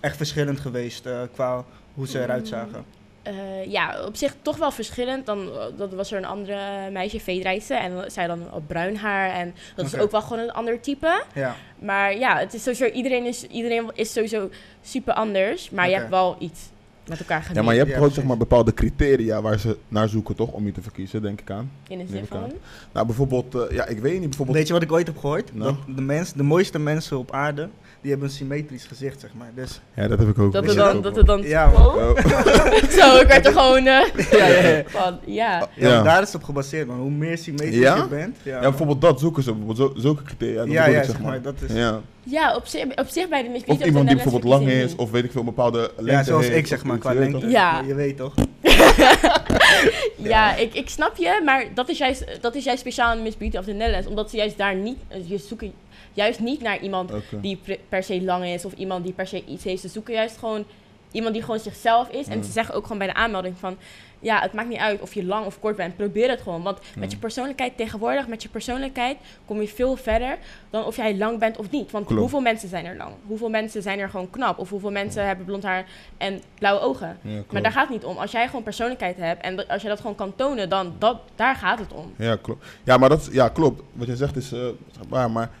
[0.00, 1.64] echt verschillend geweest eh, qua
[1.94, 2.84] hoe ze eruit Mm.
[3.30, 5.26] Eh, ja, op zich toch wel verschillend.
[5.26, 7.80] Dan eh, dat was er een andere meisje, Veedrijsen.
[7.80, 9.30] En zij dan op bruin haar.
[9.30, 11.22] En dat is ook wel gewoon een ander type.
[11.34, 14.50] Ja, Maar ja, het is sowieso, iedereen, is, iedereen is sowieso
[14.82, 15.70] super anders.
[15.70, 16.60] Maar je hebt wel iets
[17.06, 17.56] met elkaar gemeen.
[17.56, 18.28] Ja, maar je hebt Ja, toch ook precies.
[18.28, 20.50] zeg maar, bepaalde criteria waar ze naar zoeken, toch?
[20.50, 21.70] Om je te verkiezen, denk ik aan.
[21.88, 22.52] In neem zin van...
[22.92, 24.56] Nou, bijvoorbeeld, eh, ja, ik weet niet, bijvoorbeeld...
[24.58, 25.54] Weet je wat ik ooit heb gehoord?
[25.54, 25.74] Nou?
[25.86, 27.68] Dat de, mens, de mooiste mensen op aarde,
[28.02, 29.50] die hebben een symmetrisch gezicht, zeg maar.
[29.54, 30.52] Dus, Ja, dat heb ik ook.
[30.52, 31.02] Dat er dan...
[31.02, 31.96] dat er dan Ja, Oh.
[31.96, 32.16] Oh.
[32.98, 33.86] Zo, ik werd er gewoon...
[33.86, 34.02] eh,
[34.38, 34.82] ja, ja, ja.
[34.98, 35.68] van, ja.
[35.74, 36.98] Ja, daar is het op gebaseerd, man.
[36.98, 37.96] Hoe meer symmetrisch Ja?
[37.96, 38.36] je bent.
[38.42, 40.64] Ja, Ja, bijvoorbeeld dat zoeken ze, bijvoorbeeld zo, zulke criteria.
[40.64, 41.42] ja, ja, ik, zeg maar.
[41.42, 42.00] Dat is, Ja.
[42.22, 45.10] Ja, op zich, op zich bij de Miss Of iemand die bijvoorbeeld lang is, of
[45.10, 47.28] weet ik veel, een bepaalde lengte ja, zoals heeft, ik, zeg maar, qua je weet
[47.28, 47.46] lengte.
[47.46, 47.54] toch?
[47.56, 47.82] Ja.
[47.86, 48.34] Je weet toch?
[50.16, 53.36] Ja, ik, ik snap je, maar dat is, juist, dat is juist speciaal in Miss
[53.36, 54.06] Beauty of the Netherlands.
[54.08, 54.96] Omdat ze juist daar niet...
[55.08, 55.72] eh, Je zoeken
[56.12, 59.64] juist niet naar iemand die per se lang is of iemand die per se iets
[59.64, 59.80] heeft.
[59.80, 60.64] Ze zoeken juist gewoon
[61.12, 62.26] iemand die gewoon zichzelf is.
[62.26, 63.76] En ze zeggen ook gewoon bij de aanmelding van...
[64.22, 65.96] Ja, het maakt niet uit of je lang of kort bent.
[65.96, 66.62] Probeer het gewoon.
[66.62, 69.16] Want met je persoonlijkheid tegenwoordig, met je persoonlijkheid...
[69.44, 70.38] kom je veel verder
[70.70, 71.90] dan of jij lang bent of niet.
[71.90, 72.20] Want Klopt.
[72.20, 73.12] hoeveel mensen zijn er lang?
[73.26, 74.58] Hoeveel mensen zijn er gewoon knap?
[74.58, 77.18] Of hoeveel mensen hebben blond haar en blauwe ogen?
[77.22, 77.42] Ja.
[77.50, 78.16] Maar daar gaat het niet om.
[78.16, 81.54] Als jij gewoon persoonlijkheid hebt en als je dat gewoon kan tonen, dan dat, daar
[81.54, 82.12] gaat het om.
[82.16, 82.64] Ja, klopt.
[82.84, 83.82] Ja, maar dat ja, klopt.
[83.92, 84.60] Wat je zegt is eh,
[85.08, 85.59] waar, maar bijvoorbeeld,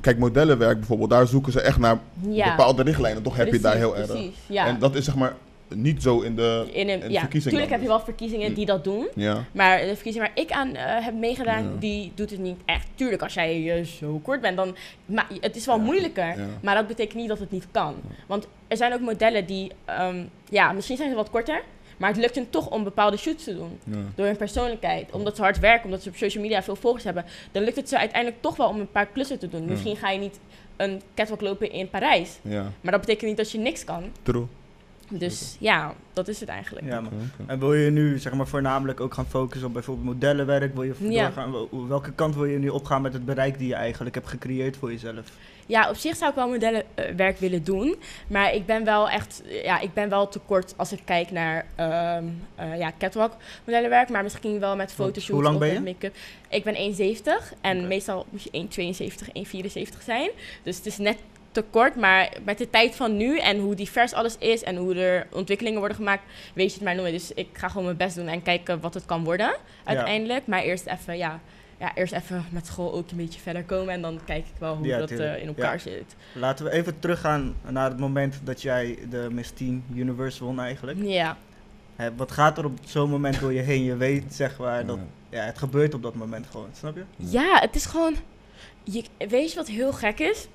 [0.00, 1.98] kijk, modellenwerk bijvoorbeeld, daar zoeken ze echt naar
[2.28, 3.22] Ja, bepaalde richtlijnen.
[3.22, 4.12] Toch heb je daar heel erg.
[4.46, 4.66] Ja.
[4.66, 5.34] En dat is zeg maar
[5.68, 6.68] niet zo in de.
[6.72, 9.08] in een, en ja, verkiezing tuurlijk heb je wel verkiezingen die dat doen.
[9.14, 9.44] Ja.
[9.52, 11.70] Maar de verkiezing waar ik aan eh, heb meegedaan, Ja.
[11.78, 12.86] die doet het niet echt.
[12.94, 14.76] Tuurlijk, als jij zo kort bent, dan...
[15.06, 16.34] Maar het is wel moeilijker.
[16.62, 17.94] Maar dat betekent niet dat het niet kan.
[18.26, 19.70] Want er zijn ook modellen die...
[19.84, 21.62] ehm, ja, misschien zijn ze wat korter.
[21.96, 23.78] Maar het lukt hen toch om bepaalde shoots te doen.
[23.84, 23.96] ja.
[24.14, 25.10] Door hun persoonlijkheid.
[25.12, 27.24] Omdat ze hard werken, omdat ze op social media veel volgers hebben.
[27.52, 29.62] Dan lukt het ze uiteindelijk toch wel om een paar klussen te doen.
[29.62, 29.70] Ja.
[29.70, 30.38] Misschien ga je niet
[30.76, 32.38] een catwalk lopen in Parijs.
[32.42, 34.04] Ja, Maar dat betekent niet dat je niks kan.
[34.22, 34.46] true.
[35.08, 36.86] Dus ja, dat is het eigenlijk.
[36.86, 37.14] Ja, oké.
[37.46, 40.74] En wil je nu zeg maar voornamelijk ook gaan focussen op bijvoorbeeld modellenwerk?
[40.74, 41.22] Wil je Ja.
[41.24, 41.52] doorgaan?
[41.52, 44.76] Wel- Welke kant wil je nu opgaan met het bereik die je eigenlijk hebt gecreëerd
[44.76, 45.32] voor jezelf?
[45.66, 47.96] Ja, op zich zou ik wel modellenwerk willen doen.
[48.26, 52.78] Maar ik ben wel echt, ja, ik ben wel tekort als ik kijk naar eh,
[52.78, 54.08] ja, catwalk modellenwerk.
[54.08, 55.80] Maar misschien wel met fotoshoots hoe lang of ben je?
[55.80, 56.14] make-up.
[56.48, 59.28] Ik ben 1,70 en meestal moet je 1,72,
[59.96, 60.30] 1,74 zijn.
[60.62, 61.16] Dus het is net
[61.54, 61.96] te kort.
[61.96, 65.78] Maar met de tijd van nu en hoe divers alles is en hoe er ontwikkelingen
[65.78, 66.22] worden gemaakt,
[66.54, 67.12] weet je het maar nooit.
[67.12, 70.46] Dus ik ga gewoon mijn best doen en kijken wat het kan worden uiteindelijk.
[70.46, 71.40] Maar eerst even, ja,
[71.78, 73.94] ja, eerst even met school ook een beetje verder komen.
[73.94, 75.78] En dan kijk ik wel hoe Ja, dat eh, in elkaar Ja.
[75.78, 76.16] zit.
[76.32, 80.98] Laten we even teruggaan naar het moment dat jij de Miss Teen Universe won eigenlijk.
[81.02, 81.36] Ja.
[81.96, 83.84] Hè, wat gaat er op zo'n moment door je heen?
[83.84, 87.04] Je weet zeg maar dat ja, het gebeurt op dat moment gewoon, snap je?
[87.16, 88.14] Ja, het is gewoon.
[88.82, 90.48] Je, weet je wat heel gek is?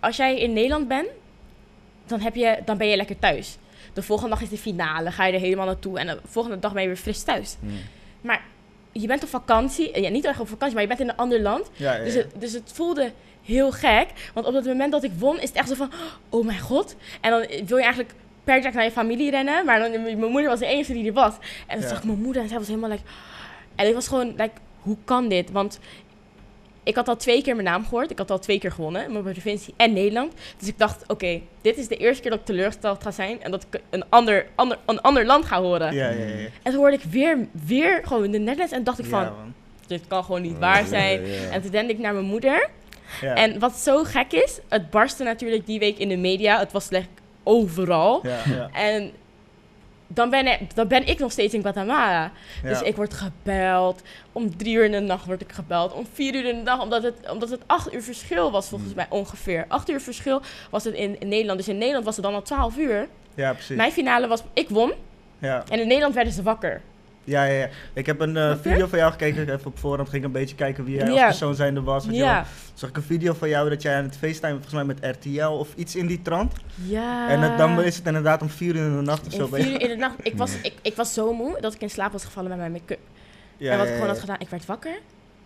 [0.00, 1.08] Als jij in Nederland bent,
[2.06, 3.58] dan, heb je, dan ben je lekker thuis.
[3.92, 6.72] De volgende dag is de finale, ga je er helemaal naartoe en de volgende dag
[6.72, 7.56] ben je weer fris thuis.
[7.60, 7.70] Mm.
[8.20, 8.42] Maar
[8.92, 11.16] je bent op vakantie, eh, ja, niet echt op vakantie, maar je bent in een
[11.16, 11.70] ander land.
[11.72, 14.08] Ja, ja, Dus het, dus het voelde heel gek.
[14.34, 15.90] Want op het moment dat ik won, is het echt zo van:
[16.28, 16.96] oh mijn god.
[17.20, 19.64] En dan wil je eigenlijk per direct naar je familie rennen.
[19.64, 21.34] Maar dan, mijn moeder was de enige die er was.
[21.66, 23.02] En dan zag ik mijn moeder en zij was helemaal like.
[23.74, 25.50] En ik was gewoon like: hoe kan dit?
[25.50, 25.78] Want
[26.82, 28.10] ik had al twee keer mijn naam gehoord.
[28.10, 30.32] Ik had al twee keer gewonnen in mijn provincie en Nederland.
[30.58, 33.42] Dus ik dacht: oké, dit is de eerste keer dat ik teleurgesteld ga zijn.
[33.42, 35.94] En dat ik een ander, ander, een ander land ga horen.
[35.94, 36.48] ja, ja, ja.
[36.62, 38.72] En toen hoorde ik weer, weer gewoon de Netherlands.
[38.72, 39.28] En dacht ik van:
[39.86, 41.24] dit kan gewoon niet waar zijn.
[41.50, 42.68] En toen rende ik naar mijn moeder.
[43.20, 46.58] En wat zo gek is, het barstte natuurlijk die week in de media.
[46.58, 47.08] Het was like
[47.42, 48.20] overal.
[48.22, 49.12] ja, ja, En
[50.12, 52.30] dan ben, ik, dan ben ik nog steeds in Guatemala.
[52.62, 54.02] Dus ik word gebeld.
[54.32, 55.92] Om drie uur in de nacht word ik gebeld.
[55.92, 56.82] Om vier uur in de nacht.
[56.82, 58.98] Omdat het, omdat het acht uur verschil was, volgens Hmm.
[59.08, 59.64] mij ongeveer.
[59.68, 61.58] Acht uur verschil was het in, in Nederland.
[61.58, 63.08] Dus in Nederland was het dan al twaalf uur.
[63.34, 63.76] ja, precies.
[63.76, 64.92] Mijn finale was, ik won.
[65.38, 65.64] Ja.
[65.68, 66.80] En in Nederland werden ze wakker.
[67.24, 67.68] Ja, ja, ja.
[67.92, 69.42] Ik heb een eh, video van jou gekeken.
[69.54, 71.26] Even op voorhand ging ik een beetje kijken wie jij als Ja.
[71.26, 72.06] persoon zijnde was.
[72.06, 72.14] wel.
[72.14, 72.44] Ja.
[72.74, 75.44] Zag ik een video van jou dat jij aan het FaceTime volgens mij met RTL
[75.46, 76.52] of iets in die trant.
[76.74, 77.28] Ja.
[77.28, 79.48] En het, dan is het inderdaad om vier uur in de nacht of zo.
[79.56, 80.14] Je- vier uur in de nacht.
[80.22, 82.72] Ik was, ik, ik was zo moe dat ik in slaap was gevallen met mijn
[82.72, 82.98] make-up.
[83.56, 84.12] Ja, en wat ja, ik gewoon ja.
[84.12, 84.98] had gedaan, ik werd wakker.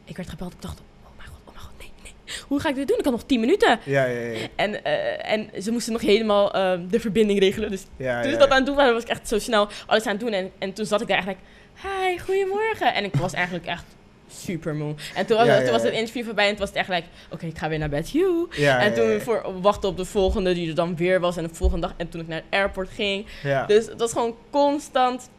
[0.05, 0.53] Ik werd gebeld.
[0.53, 2.13] Ik dacht, oh mijn god, oh mijn god, nee, nee.
[2.49, 2.99] Hoe ga ik dit doen?
[2.99, 3.79] Ik had nog 10 minuten.
[3.85, 4.47] Ja, ja, ja.
[4.57, 7.71] En, eh, en ze moesten nog helemaal ehm, de verbinding regelen.
[7.71, 9.69] Dus ja, toen ja, ze dat aan het doen waren, was ik echt zo snel
[9.87, 10.33] alles aan het doen.
[10.33, 11.47] En, en toen zat ik daar eigenlijk,
[11.83, 12.95] hi, goedemorgen.
[12.95, 13.85] En ik was eigenlijk echt
[14.29, 14.95] super moe.
[15.15, 16.79] En toen was, Ja, het- toen ja, was het interview voorbij en toen was het
[16.79, 18.47] echt like, oké, ik ga weer naar bed, you.
[18.51, 21.37] Ja, en toen voor wachten op de volgende die er dan weer was.
[21.37, 23.27] En de volgende dag, en toen ik naar het airport ging.
[23.43, 23.67] Ja.
[23.67, 25.31] Dus het was gewoon constant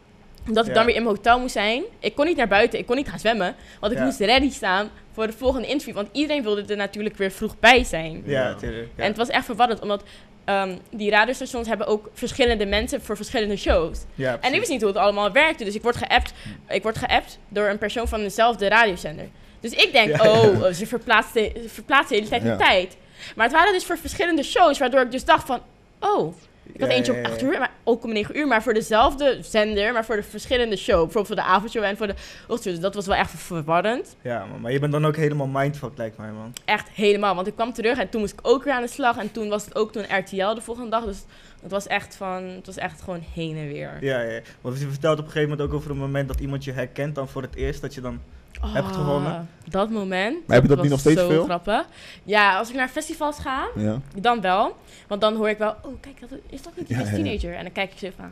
[0.52, 1.84] dat ik dan weer in mijn hotel moest zijn.
[2.00, 3.56] Ik kon niet naar buiten, ik kon niet gaan zwemmen.
[3.80, 5.96] Want ik moest ready staan voor de volgende interview.
[5.96, 8.22] Want iedereen wilde er natuurlijk weer vroeg bij zijn.
[8.26, 8.90] Ja, tuurlijk.
[8.96, 9.02] Ja.
[9.04, 10.04] En het was echt verwarrend, omdat
[10.46, 14.00] ehm, die radiostations hebben ook verschillende mensen voor verschillende shows.
[14.16, 15.64] ja, En ik wist niet hoe het allemaal werkte.
[15.64, 16.34] Dus ik word geappt,
[16.70, 19.28] ik word geappt door een persoon van dezelfde radiozender.
[19.60, 20.32] Dus ik denk, Ja.
[20.32, 22.98] oh, ze verplaatsten ze verplaatsen de hele tijd de tijd.
[23.36, 25.60] Maar het waren dus voor verschillende shows, waardoor ik dus dacht van,
[26.00, 26.34] oh,
[26.74, 27.30] ik had Ja, eentje ja, ja.
[27.30, 30.76] 8 uur, maar ook om 9 uur, maar voor dezelfde zender, maar voor de verschillende
[30.76, 31.04] show.
[31.04, 32.74] Bijvoorbeeld voor de avondshow en voor de ochtendshow.
[32.74, 34.16] Dus dat was wel echt verwarrend.
[34.22, 36.54] Ja, maar je bent dan ook helemaal mindfucked, lijkt mij, man.
[36.66, 37.36] Echt helemaal.
[37.36, 39.18] Want ik kwam terug en toen moest ik ook weer aan de slag.
[39.18, 41.06] En toen was het ook toen RTL de volgende dag.
[41.06, 41.24] Dus
[41.62, 43.98] het was echt van, het was echt gewoon heen en weer.
[44.02, 44.40] Ja, ja.
[44.62, 47.16] Want je vertelt op een gegeven moment ook over een moment dat iemand je herkent
[47.16, 47.82] dan voor het eerst.
[47.82, 48.22] Dat je dan...
[48.62, 49.50] Hebt Ah, gewonnen.
[49.70, 50.48] Dat moment.
[50.48, 51.44] Maar heb je dat nu nog steeds zo veel?
[51.44, 51.86] grappig.
[52.24, 54.00] Ja, als ik naar festivals ga, Ja.
[54.22, 54.76] dan wel.
[55.08, 57.24] Want dan hoor ik wel, oh kijk, dat is dat niet die Ja, beste ja.
[57.24, 57.54] teenager?
[57.56, 58.32] En dan kijk ik zo van,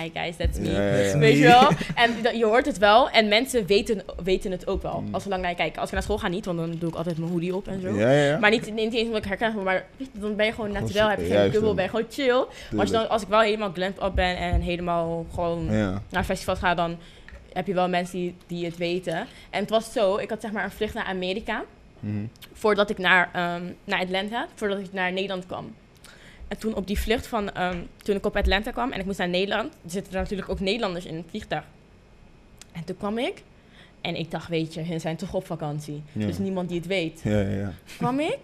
[0.00, 0.70] hi guys, that's me.
[0.70, 1.18] Ja, ja, ja.
[1.18, 1.68] Weet je wel?
[1.94, 3.10] En je hoort het wel.
[3.10, 5.00] En mensen weten, weten het ook wel.
[5.00, 5.14] Mm.
[5.14, 5.78] Als ze lang naar je kijken.
[5.80, 7.80] Als ik naar school ga niet, want dan doe ik altijd mijn hoodie op en
[7.80, 7.88] zo.
[7.98, 8.38] Ja.
[8.38, 11.34] Maar niet, niet eens omdat ik herken, maar dan ben je gewoon natuurlijk, heb je
[11.34, 12.44] geen dubbel, ben je gewoon chill.
[12.70, 16.02] Maar als, je dan, als ik wel helemaal glammed up ben en helemaal gewoon Ja.
[16.10, 16.96] naar festivals ga, dan
[17.52, 19.16] heb je wel mensen die, die het weten.
[19.50, 21.64] En het was zo, ik had zeg maar een vlucht naar Amerika,
[22.00, 22.24] Mhm.
[22.52, 25.74] voordat ik naar, ehm, naar Atlanta, voordat ik naar Nederland kwam.
[26.48, 29.18] En toen op die vlucht van, ehm, toen ik op Atlanta kwam en ik moest
[29.18, 31.64] naar Nederland, zitten er natuurlijk ook Nederlanders in het vliegtuig.
[32.72, 33.42] En toen kwam ik
[34.00, 36.02] en ik dacht, weet je, hun zijn toch op vakantie.
[36.12, 36.26] Ja.
[36.26, 37.72] Dus niemand die het weet Ja, ja, ja.
[37.96, 38.38] kwam ik.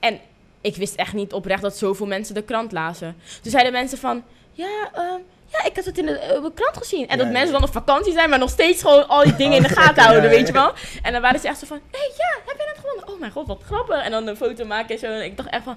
[0.00, 0.18] En
[0.60, 3.14] ik wist echt niet oprecht dat zoveel mensen de krant lazen.
[3.42, 5.20] Toen zeiden mensen van, ja, ehm,
[5.52, 7.08] ja ik had het in de, eh, de krant gezien.
[7.08, 7.32] En Ja, dat ja.
[7.32, 10.02] mensen dan op vakantie zijn, maar nog steeds gewoon al die dingen in de gaten
[10.02, 10.72] ja, houden, ja, weet je wel.
[11.02, 13.08] En dan waren ze echt zo van, hey, ja, heb je net gewonnen?
[13.08, 14.04] Oh mijn god, wat grappig.
[14.04, 15.06] En dan een foto maken en zo.
[15.06, 15.76] En ik dacht echt van,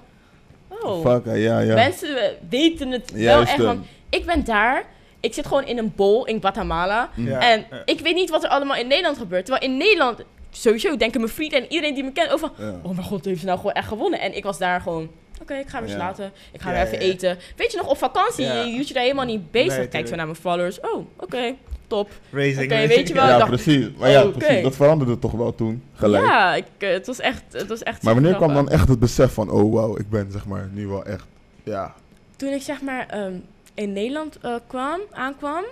[0.68, 1.74] oh, Fuck, ja, ja.
[1.74, 3.58] mensen weten het wel echt.
[3.58, 4.86] Want ik ben daar,
[5.20, 7.10] ik zit gewoon in een bol in Guatemala.
[7.16, 9.46] Ja, En ik weet niet wat er allemaal in Nederland gebeurt.
[9.46, 10.20] Terwijl in Nederland,
[10.52, 12.52] sowieso denken mijn vrienden en iedereen die me kent ook van...
[12.58, 12.74] Ja.
[12.84, 14.20] Oh mijn god, heeft ze nou gewoon echt gewonnen?
[14.20, 15.10] En ik was daar gewoon
[15.42, 15.96] oké, ik ga weer Ja.
[15.96, 16.32] slapen.
[16.52, 17.12] Ik ga Ja, weer even ja, ja.
[17.14, 17.38] eten.
[17.56, 18.62] Weet je nog, op vakantie, Ja.
[18.62, 19.78] je je daar helemaal niet bezig.
[19.78, 20.80] Nee, Kijk zo naar mijn followers.
[20.80, 21.56] Oh, oké,
[21.88, 22.10] top.
[22.32, 22.72] Racing.
[22.72, 23.88] Oké, weet je wel, Ja, dacht- precies.
[23.98, 24.64] Maar ja, oh, precies.
[24.64, 26.26] Dat veranderde toch wel toen, gelijk.
[26.26, 29.00] Ja, ik, eh, het was echt, het was echt Maar wanneer kwam dan echt het
[29.00, 31.26] besef van, oh wauw, ik ben zeg maar nu wel echt,
[31.64, 31.94] ja.
[32.36, 33.34] Toen ik zeg maar ehm,
[33.74, 35.64] in Nederland eh, kwam, aankwam.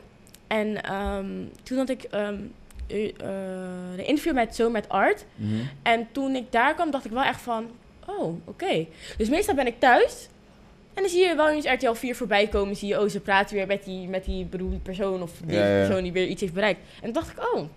[0.47, 1.25] En ehm,
[1.63, 2.35] toen had ik ehm
[2.87, 2.97] eh,
[3.95, 5.25] de interview met Zo met Art.
[5.83, 7.65] En toen ik daar kwam, dacht ik wel echt van,
[8.07, 8.85] oh, oké.
[9.17, 10.27] Dus meestal ben ik thuis.
[10.93, 12.75] En dan zie je wel eens RTL 4 voorbij komen.
[12.75, 15.21] Zie je, oh, ze praten weer met die, met die beroemde persoon.
[15.21, 15.85] Of Ja, ja.
[15.85, 16.79] persoon die weer iets heeft bereikt.
[16.95, 17.67] En toen dacht ik, oh,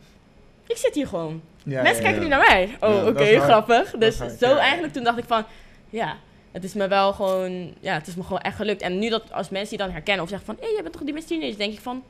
[0.66, 1.42] ik zit hier gewoon.
[1.64, 2.76] Ja, Mensen kijken nu naar mij.
[2.80, 3.90] Oh, oké, grappig.
[3.90, 5.44] Dus hard, zo eigenlijk toen dacht ik van,
[5.90, 6.16] ja,
[6.52, 8.82] het is me wel gewoon, ja, het is me gewoon echt gelukt.
[8.82, 10.94] En nu dat als mensen die dan herkennen of zeggen van, hé, hey, jij bent
[10.94, 11.56] toch die Teenage?
[11.56, 12.04] denk ik van,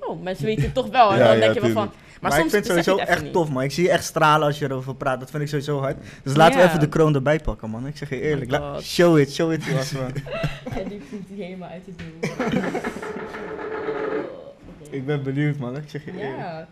[0.00, 1.12] oh, mensen weten het toch wel.
[1.12, 1.92] En dan denk je wel van.
[2.20, 3.32] Maar, Maar, soms ik vind het sowieso het echt niet.
[3.32, 3.62] tof, man.
[3.62, 5.20] Ik zie je echt stralen als je erover praat.
[5.20, 5.96] Dat vind ik sowieso hard.
[6.22, 6.66] Dus laten we Ja.
[6.68, 7.86] even de kroon erbij pakken, man.
[7.86, 8.50] Ik zeg je eerlijk.
[8.50, 8.82] La- God.
[8.82, 10.12] show it, show it to us, man.
[10.78, 12.30] En die voelt hij helemaal uit het doel.
[14.98, 15.76] ik ben benieuwd, man.
[15.76, 16.36] Ik zeg je eerlijk.
[16.38, 16.68] Ja.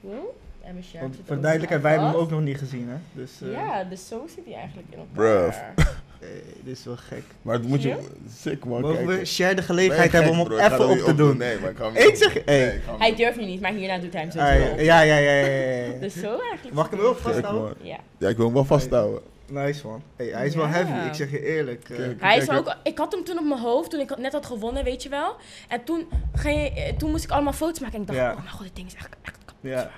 [0.00, 0.14] Wow.
[0.62, 2.96] En Want voor duidelijkheid, wij hebben hem ook nog niet gezien, hè.
[3.12, 5.72] Dus eh, Ja, dus zo zit hij eigenlijk in elkaar.
[6.20, 6.28] eh,
[6.64, 7.22] dit is wel gek.
[7.42, 7.96] Maar het moet je,
[8.40, 11.36] sick man, Mogen we share de gelegenheid hebben om hem ga even op te doen?
[11.36, 12.42] Nee, maar ik ga hem Ik niet zeg- hey.
[12.44, 14.38] Nee, ik ga hem Hij durft nu niet, maar hierna doet hij hem zo.
[14.38, 15.98] Ja, ja, ja, ja.
[16.00, 16.74] Dus zo eigenlijk.
[16.74, 17.76] Mag ik hem wel vasthouden?
[17.80, 17.98] Ja.
[18.18, 19.20] Ja, ik wil hem wel vasthouden.
[19.50, 20.02] Nice, man.
[20.16, 21.88] Hey, hij is wel heavy, ik zeg je eerlijk.
[21.90, 21.96] eh.
[21.96, 22.20] Kijk.
[22.20, 24.84] Hij is ook, ik had hem toen op mijn hoofd, toen ik net had gewonnen,
[24.84, 25.36] weet je wel.
[25.68, 28.30] En toen, ging, je- toen moest ik allemaal foto's maken en ik dacht, Ja.
[28.30, 29.90] oh mijn god, dit ding is echt, echt kapot Ja.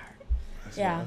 [0.75, 1.05] Ja.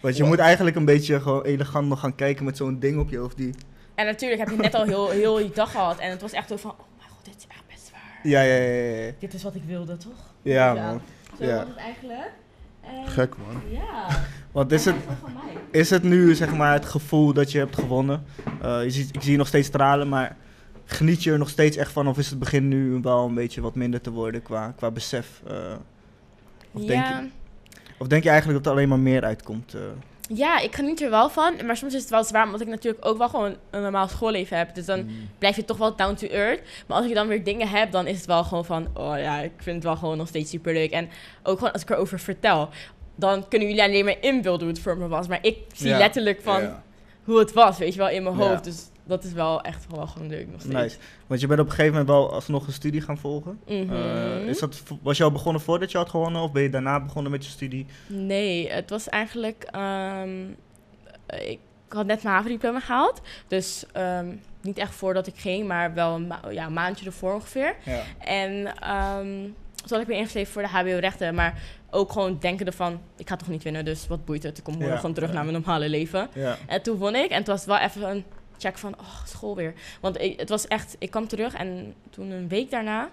[0.00, 3.10] Want je moet eigenlijk een beetje gewoon elegant nog gaan kijken met zo'n ding op
[3.10, 3.36] je hoofd.
[3.36, 3.54] Die...
[3.98, 6.48] En natuurlijk heb je net al heel, heel die dag gehad en het was echt
[6.48, 8.18] zo van, oh mijn god, dit is echt best zwaar.
[8.22, 9.12] Ja, ja, ja, ja.
[9.18, 10.12] Dit is wat ik wilde, toch?
[10.42, 10.86] Ja, Ja.
[10.86, 11.00] man.
[11.38, 11.56] Zo Ja.
[11.56, 12.30] was het eigenlijk.
[12.80, 13.62] En, Gek man.
[13.70, 14.06] Ja.
[14.52, 14.94] Want is het,
[15.70, 18.24] is het nu zeg maar het gevoel dat je hebt gewonnen?
[18.62, 20.36] Eh, je ziet, ik zie je nog steeds stralen, maar
[20.84, 22.08] geniet je er nog steeds echt van?
[22.08, 25.42] Of is het begin nu wel een beetje wat minder te worden qua, qua besef?
[25.46, 25.54] eh?
[26.72, 27.18] of, denk Ja.
[27.20, 27.28] je,
[27.98, 29.74] of denk je eigenlijk dat er alleen maar meer uitkomt?
[29.74, 29.80] eh?
[30.28, 33.06] Ja, ik geniet er wel van, maar soms is het wel zwaar, omdat ik natuurlijk
[33.06, 34.74] ook wel gewoon een normaal schoolleven heb.
[34.74, 35.28] Dus dan Mm.
[35.38, 36.60] blijf je toch wel down to earth.
[36.86, 39.38] Maar als ik dan weer dingen heb, dan is het wel gewoon van, oh ja,
[39.40, 40.90] ik vind het wel gewoon nog steeds super leuk.
[40.90, 41.08] En
[41.42, 42.68] ook gewoon als ik erover vertel,
[43.14, 45.28] dan kunnen jullie alleen maar inbeelden hoe het voor me was.
[45.28, 45.98] Maar ik zie Ja.
[45.98, 46.82] letterlijk van Ja.
[47.24, 48.48] hoe het was, weet je wel, in mijn Ja.
[48.48, 48.64] hoofd.
[48.64, 50.74] Dus dat is wel echt wel gewoon leuk nog steeds.
[50.74, 50.96] Nice.
[51.26, 53.60] Want je bent op een gegeven moment wel alsnog een studie gaan volgen.
[53.66, 53.92] Mhm.
[53.94, 56.42] Eh, is dat, was je al begonnen voordat je had gewonnen?
[56.42, 57.86] Of ben je daarna begonnen met je studie?
[58.06, 59.62] Nee, het was eigenlijk.
[59.70, 60.30] ehm,
[61.26, 63.20] eh, ik had net mijn havendiploma gehaald.
[63.46, 64.26] Dus ehm,
[64.62, 67.74] niet echt voordat ik ging, maar wel een, ma- ja, een maandje ervoor ongeveer.
[67.84, 68.02] Ja.
[68.18, 69.26] En ehm,
[69.74, 71.34] toen had ik me ingeschreven voor de HBO-rechten.
[71.34, 74.58] Maar ook gewoon denkende van, ik ga toch niet winnen, dus wat boeit het?
[74.58, 76.28] Ik kom morgen Ja, gewoon terug naar mijn normale leven.
[76.34, 76.56] ja.
[76.66, 77.30] En toen won ik.
[77.30, 78.24] En toen was het wel even een
[78.58, 79.74] check van, oh, school weer.
[80.00, 83.10] Want ik, het was echt, ik kwam terug en toen een week daarna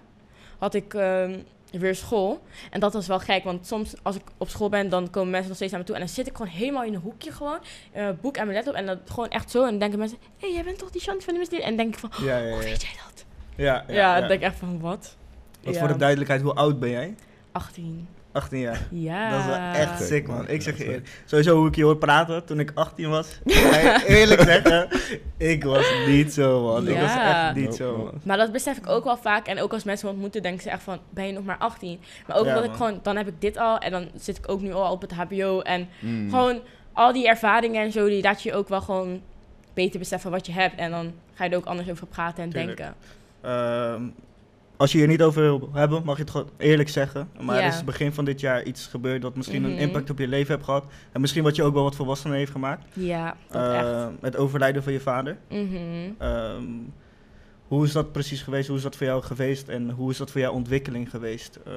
[0.57, 1.39] had ik ehm,
[1.71, 2.43] weer school.
[2.71, 5.47] En dat was wel gek, want soms als ik op school ben, dan komen mensen
[5.47, 5.95] nog steeds naar me toe.
[5.95, 7.59] En dan zit ik gewoon helemaal in een hoekje gewoon,
[7.91, 8.73] eh, boek en mijn laptop.
[8.75, 9.63] En dat gewoon echt zo.
[9.63, 11.63] En dan denken mensen, hé, hey, jij bent toch die Shanti van de Mysterie?
[11.63, 12.63] En dan denk ik van, Ja, ja, hoe ja.
[12.63, 13.25] weet jij dat?
[13.55, 15.15] Ja, ja, dan denk ik echt van, wat?
[15.63, 15.81] Want Ja.
[15.81, 17.15] voor de duidelijkheid, hoe oud ben jij?
[17.51, 18.07] 18.
[18.35, 18.81] 18 jaar.
[18.91, 19.29] Ja.
[19.29, 20.47] Dat is wel echt Sick, sick, man.
[20.47, 21.21] Ik zeg je Ja, eerlijk.
[21.25, 23.39] Sowieso hoe ik je hoor praten toen ik 18 was.
[24.07, 24.87] eerlijk zeggen,
[25.37, 26.87] ik was niet zo, man.
[26.87, 27.45] Ik was Ja.
[27.47, 28.21] echt niet Nope, zo, man.
[28.23, 29.47] Maar dat besef ik ook wel vaak.
[29.47, 31.99] En ook als mensen me ontmoeten, denken ze echt van, ben je nog maar 18?
[32.27, 33.77] Maar ook Ja, omdat ik gewoon, dan heb ik dit al.
[33.77, 35.59] En dan zit ik ook nu al op het hbo.
[35.59, 36.29] En Mm.
[36.29, 36.59] gewoon
[36.93, 39.21] al die ervaringen en zo, die laat je ook wel gewoon
[39.73, 40.75] beter beseffen wat je hebt.
[40.79, 42.77] En dan ga je er ook anders over praten en Tuurlijk.
[42.77, 42.95] denken.
[43.41, 44.01] Ehm,
[44.77, 47.29] als je hier niet over wil hebben, mag je het gewoon eerlijk zeggen.
[47.41, 49.79] Maar er is begin van dit jaar iets gebeurd dat misschien een Mhm.
[49.81, 50.85] impact op je leven heeft gehad.
[51.11, 52.85] En misschien wat je ook wel wat volwassener heeft gemaakt.
[52.93, 54.11] Ja, dat Eh, echt.
[54.21, 55.37] het overlijden van je vader.
[55.49, 55.75] Mhm.
[56.17, 56.63] Ehm,
[57.67, 58.67] hoe is dat precies geweest?
[58.67, 59.67] Hoe is dat voor jou geweest?
[59.67, 61.73] En hoe is dat voor jouw ontwikkeling geweest eh,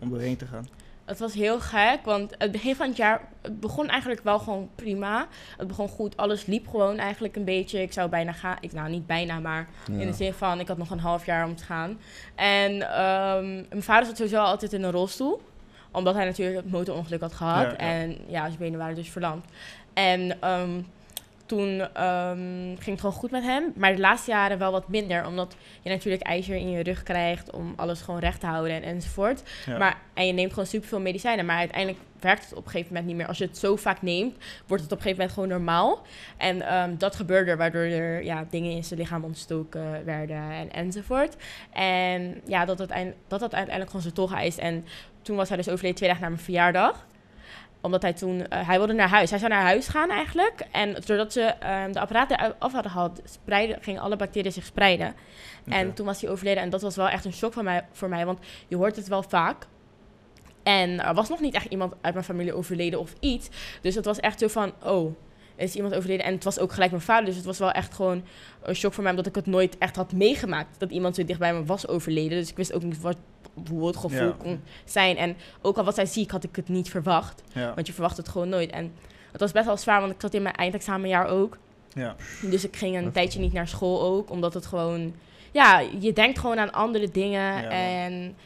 [0.00, 0.66] om doorheen te gaan?
[1.06, 4.68] Het was heel gek, want het begin van het jaar het begon eigenlijk wel gewoon
[4.74, 5.26] prima.
[5.56, 7.82] Het begon goed, alles liep gewoon eigenlijk een beetje.
[7.82, 10.00] Ik zou bijna gaan, ik, nou niet bijna, maar Ja.
[10.00, 11.98] in de zin van ik had nog een half jaar om te gaan.
[12.34, 15.42] En ehm, mijn vader zat sowieso altijd in een rolstoel,
[15.90, 17.62] omdat hij natuurlijk het motorongeluk had gehad.
[17.62, 17.76] Ja, ja.
[17.76, 19.44] En ja, zijn benen waren dus verlamd.
[19.92, 20.80] En ehm,
[21.46, 25.26] toen ehm, ging het gewoon goed met hem, maar de laatste jaren wel wat minder,
[25.26, 28.82] omdat je natuurlijk ijzer in je rug krijgt om alles gewoon recht te houden en,
[28.82, 29.42] enzovoort.
[29.66, 29.78] Ja.
[29.78, 31.46] Maar, en je neemt gewoon superveel medicijnen.
[31.46, 33.26] Maar uiteindelijk werkt het op een gegeven moment niet meer.
[33.26, 36.02] Als je het zo vaak neemt, wordt het op een gegeven moment gewoon normaal.
[36.36, 41.36] En ehm, dat gebeurde, waardoor er ja, dingen in zijn lichaam ontstoken werden en, enzovoort.
[41.72, 44.58] En ja, dat, uiteindelijk, dat had uiteindelijk gewoon zijn tol geëist.
[44.58, 44.84] En
[45.22, 47.06] toen was hij dus overleden twee dagen na mijn verjaardag.
[47.86, 49.30] Omdat hij toen, eh, hij wilde naar huis.
[49.30, 50.66] Hij zou naar huis gaan eigenlijk.
[50.72, 55.14] En doordat ze ehm, de apparaten af hadden gehad, spreiden, gingen alle bacteriën zich spreiden.
[55.64, 56.62] En toen was hij overleden.
[56.62, 58.26] En dat was wel echt een shock van mij, voor mij.
[58.26, 59.66] Want je hoort het wel vaak.
[60.62, 63.48] En er was nog niet echt iemand uit mijn familie overleden of iets.
[63.80, 65.16] Dus het was echt zo van, oh,
[65.56, 66.24] is iemand overleden.
[66.26, 67.24] En het was ook gelijk mijn vader.
[67.24, 68.22] Dus het was wel echt gewoon
[68.62, 69.12] een shock voor mij.
[69.12, 70.78] Omdat ik het nooit echt had meegemaakt.
[70.78, 72.38] Dat iemand zo dicht bij me was overleden.
[72.38, 73.16] Dus ik wist ook niet wat,
[73.70, 74.34] hoe het gevoel Ja.
[74.38, 75.16] kon zijn.
[75.16, 77.42] En ook al was hij ziek, had ik het niet verwacht.
[77.52, 78.70] Ja, Want je verwacht het gewoon nooit.
[78.70, 78.92] En
[79.32, 81.58] het was best wel zwaar, want ik zat in mijn eindexamenjaar ook.
[81.94, 82.16] ja.
[82.42, 85.14] Dus ik ging een tijdje niet naar school ook, omdat het gewoon...
[85.52, 87.62] Ja, je denkt gewoon aan andere dingen.
[87.62, 87.68] Ja.
[87.70, 88.36] en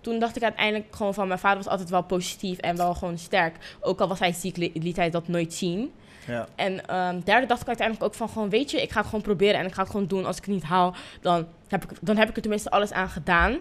[0.00, 1.26] toen dacht ik uiteindelijk gewoon van...
[1.28, 3.76] Mijn vader was altijd wel positief en wel gewoon sterk.
[3.80, 5.92] Ook al was hij ziek, li- liet hij dat nooit zien.
[6.28, 6.48] Ja.
[6.54, 8.50] En derde dacht ik uiteindelijk ook van gewoon...
[8.50, 10.24] Weet je, ik ga het gewoon proberen en ik ga het gewoon doen.
[10.24, 13.08] Als ik het niet haal, dan heb ik, dan heb ik er tenminste alles aan
[13.08, 13.58] gedaan.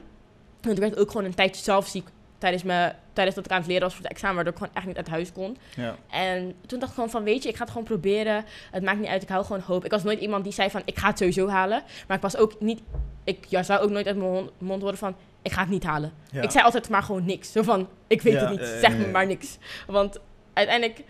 [0.62, 2.08] Want ik werd ook gewoon een tijdje zelf ziek...
[2.38, 4.36] Tijdens, me, tijdens dat ik aan het leren was voor het examen...
[4.36, 5.58] waardoor ik gewoon echt niet uit huis kon.
[5.76, 5.96] ja.
[6.10, 8.46] En toen dacht ik gewoon van, weet je, ik ga het gewoon proberen.
[8.72, 9.86] Het maakt niet uit, ik hou gewoon hoop.
[9.86, 11.84] Ik was nooit iemand die zei van, ik ga het sowieso halen.
[12.08, 12.82] Maar ik was ook niet,
[13.24, 16.14] ik ja, zou ook nooit uit mijn mond horen van, ik ga het niet halen.
[16.32, 16.42] Ja.
[16.42, 17.52] Ik zei altijd maar gewoon niks.
[17.52, 19.12] Zo van, ik weet het niet, eh, zeg me ja.
[19.12, 19.58] maar niks.
[19.88, 20.20] Want
[20.54, 21.04] uiteindelijk,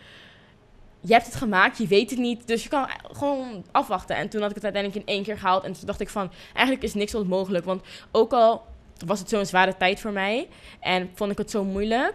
[1.02, 2.48] je hebt het gemaakt, je weet het niet.
[2.48, 4.16] Dus je kan gewoon afwachten.
[4.16, 5.64] En toen had ik het uiteindelijk in één keer gehaald.
[5.64, 7.66] En toen dacht ik van, eigenlijk is niks onmogelijk.
[7.66, 7.82] Want
[8.12, 8.66] ook al
[9.06, 10.48] was het zo'n zware tijd voor mij.
[10.80, 12.14] En vond ik het zo moeilijk.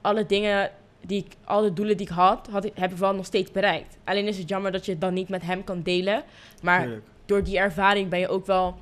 [0.00, 0.70] Alle dingen
[1.00, 3.96] die ik, alle doelen die ik had, had ik, heb ik wel nog steeds bereikt.
[4.04, 6.22] Alleen is het jammer dat je het dan niet met hem kan delen.
[6.62, 7.06] Maar Tuurlijk.
[7.26, 8.78] door die ervaring ben je ook wel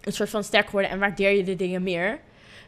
[0.00, 2.20] een soort van sterk geworden en waardeer je de dingen meer.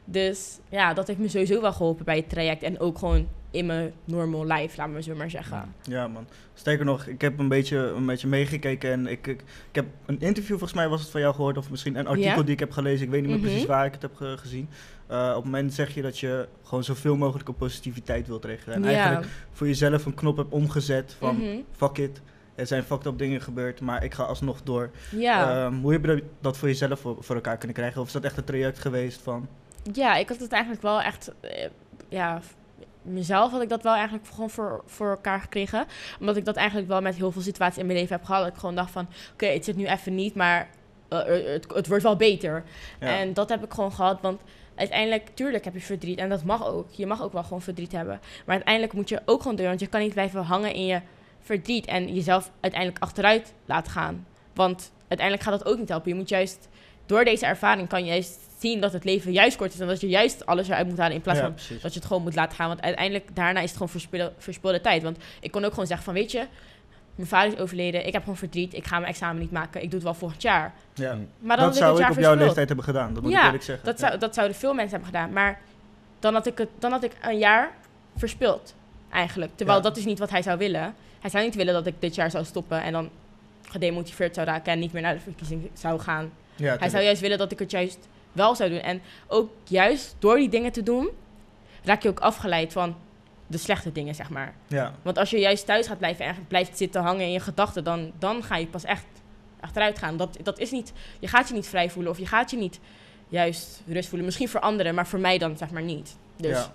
[0.04, 2.62] Dus ja, dat heeft me sowieso wel geholpen bij het traject.
[2.62, 5.74] En ook gewoon in mijn normal life, laten we zo maar zeggen.
[5.82, 6.26] Ja, man.
[6.54, 10.20] Sterker nog, ik heb een beetje, een beetje meegekeken en ik, ik, ik heb een
[10.20, 12.72] interview, volgens mij was het van jou gehoord, of misschien een artikel die ik heb
[12.72, 13.04] gelezen.
[13.06, 13.48] Ik weet niet meer Mhm.
[13.48, 14.68] precies waar ik het heb ge- gezien.
[15.06, 18.76] Eh, op het moment zeg je dat je gewoon zoveel mogelijk op positiviteit wilt regelen.
[18.76, 21.56] En eigenlijk voor jezelf een knop hebt omgezet van, Mhm.
[21.76, 22.20] fuck it,
[22.54, 24.90] er zijn fucked up dingen gebeurd, maar ik ga alsnog door.
[25.20, 28.00] Ehm, hoe heb je dat voor jezelf voor, voor elkaar kunnen krijgen?
[28.00, 29.48] Of is dat echt een traject geweest van...
[29.92, 31.32] Ja, ik had het eigenlijk wel echt.
[31.40, 31.68] eh,
[32.08, 32.40] ja,
[33.08, 35.86] mezelf had ik dat wel eigenlijk gewoon voor, voor elkaar gekregen.
[36.20, 38.42] Omdat ik dat eigenlijk wel met heel veel situaties in mijn leven heb gehad.
[38.42, 40.68] Dat ik gewoon dacht van: oké, het zit nu even niet, maar
[41.08, 42.64] eh, eh, het, het wordt wel beter.
[43.00, 44.20] Ja, En dat heb ik gewoon gehad.
[44.20, 44.40] Want
[44.74, 46.18] uiteindelijk, tuurlijk heb je verdriet.
[46.18, 46.90] En dat mag ook.
[46.90, 48.20] Je mag ook wel gewoon verdriet hebben.
[48.46, 49.66] Maar uiteindelijk moet je ook gewoon doen.
[49.66, 51.00] Want je kan niet blijven hangen in je
[51.40, 51.86] verdriet.
[51.86, 54.26] En jezelf uiteindelijk achteruit laten gaan.
[54.54, 56.10] Want uiteindelijk gaat dat ook niet helpen.
[56.10, 56.68] Je moet juist,
[57.08, 59.80] door deze ervaring kan je juist zien dat het leven juist kort is.
[59.80, 61.14] En dat je juist alles eruit moet halen.
[61.14, 61.80] In plaats ja, van precies.
[61.80, 62.68] dat je het gewoon moet laten gaan.
[62.68, 65.02] Want uiteindelijk daarna is het gewoon verspilde, verspilde tijd.
[65.02, 66.46] Want ik kon ook gewoon zeggen van, weet je...
[67.14, 68.06] Mijn vader is overleden.
[68.06, 68.74] Ik heb gewoon verdriet.
[68.74, 69.82] Ik ga mijn examen niet maken.
[69.82, 70.74] Ik doe het wel volgend jaar.
[70.94, 71.16] Ja.
[71.38, 73.62] Maar dan Dat zou ik op jouw leeftijd hebben gedaan, dat moet ik Ja, eerlijk
[73.62, 73.84] zeggen.
[73.84, 74.06] Dat, Ja.
[74.06, 75.32] zou, dat zouden veel mensen hebben gedaan.
[75.32, 75.60] Maar
[76.18, 77.70] dan had ik, het, dan had ik een jaar
[78.16, 78.74] verspild,
[79.10, 79.50] eigenlijk.
[79.54, 79.84] Terwijl Ja.
[79.84, 80.94] dat is niet wat hij zou willen.
[81.20, 83.10] Hij zou niet willen dat ik dit jaar zou stoppen en dan
[83.68, 86.32] gedemotiveerd zou raken en niet meer naar de verkiezing zou gaan.
[86.58, 87.98] Ja, Hij zou juist willen dat ik het juist
[88.32, 88.80] wel zou doen.
[88.80, 91.08] En ook juist door die dingen te doen,
[91.84, 92.96] raak je ook afgeleid van
[93.46, 94.54] de slechte dingen, zeg maar.
[94.66, 97.84] Ja, Want als je juist thuis gaat blijven en blijft zitten hangen in je gedachten,
[97.84, 99.04] dan, dan ga je pas echt
[99.60, 100.16] achteruit gaan.
[100.16, 102.80] Dat, dat is niet, je gaat je niet vrij voelen of je gaat je niet
[103.28, 104.26] juist rust voelen.
[104.26, 106.16] Misschien voor anderen, maar voor mij dan zeg maar niet.
[106.36, 106.72] Dus ja,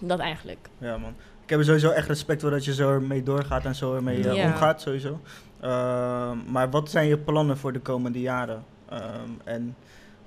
[0.00, 0.68] dat eigenlijk.
[0.78, 1.14] ja, man.
[1.42, 4.28] Ik heb er sowieso echt respect voor dat je zo ermee doorgaat en zo ermee
[4.28, 4.44] eh, Ja.
[4.46, 5.20] omgaat, sowieso.
[5.60, 8.64] Ehm, maar wat zijn je plannen voor de komende jaren?
[8.88, 9.76] Ehm, en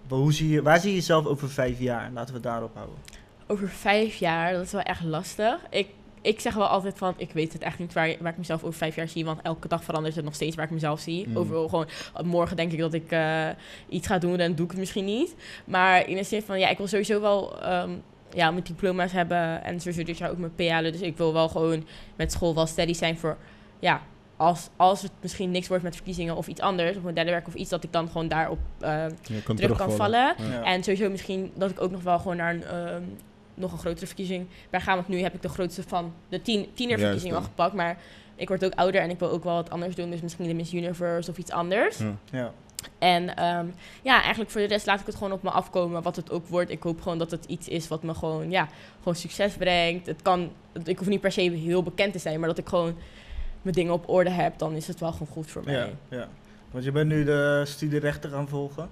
[0.07, 2.09] hoe zie je, waar zie je jezelf over vijf jaar?
[2.13, 2.95] Laten we het daarop houden.
[3.47, 5.59] Over vijf jaar, dat is wel echt lastig.
[5.69, 5.87] Ik,
[6.21, 8.77] ik zeg wel altijd van, ik weet het echt niet waar, waar ik mezelf over
[8.77, 9.25] vijf jaar zie.
[9.25, 11.27] Want elke dag verandert het nog steeds waar ik mezelf zie.
[11.27, 11.37] Mm.
[11.37, 11.87] Overal gewoon,
[12.23, 13.47] morgen denk ik dat ik eh,
[13.89, 15.35] iets ga doen en doe ik het misschien niet.
[15.65, 17.91] Maar in de zin van, ja, ik wil sowieso wel ehm,
[18.33, 19.63] ja, mijn diploma's hebben.
[19.63, 20.91] En sowieso dit jaar ook mijn P halen.
[20.91, 23.37] Dus ik wil wel gewoon met school wel steady zijn voor,
[23.79, 24.01] ja...
[24.39, 27.47] Als, als het misschien niks wordt met verkiezingen of iets anders, of mijn derde werk
[27.47, 29.05] of iets, dat ik dan gewoon daarop eh,
[29.43, 30.35] kan terug kan vallen.
[30.49, 30.63] Ja.
[30.63, 33.01] En sowieso misschien dat ik ook nog wel gewoon naar een, ehm,
[33.53, 34.95] nog een grotere verkiezing ben gaan.
[34.95, 37.73] Want nu heb ik de grootste van de tien, tienerverkiezing al gepakt.
[37.73, 37.97] Maar
[38.35, 40.09] ik word ook ouder en ik wil ook wel wat anders doen.
[40.09, 41.97] Dus misschien de Miss Universe of iets anders.
[41.97, 42.15] Ja.
[42.31, 42.51] Ja,
[42.99, 43.65] En ehm,
[44.01, 46.01] ja, eigenlijk voor de rest laat ik het gewoon op me afkomen.
[46.01, 46.69] Wat het ook wordt.
[46.71, 50.05] Ik hoop gewoon dat het iets is wat me gewoon, ja, gewoon succes brengt.
[50.05, 50.51] Het kan,
[50.83, 52.39] ik hoef niet per se heel bekend te zijn.
[52.39, 52.95] Maar dat ik gewoon
[53.61, 54.57] mijn dingen op orde heb.
[54.57, 55.73] Dan is het wel gewoon goed voor mij.
[55.73, 56.27] ja, ja.
[56.71, 58.89] Want je bent nu de studierechten gaan volgen.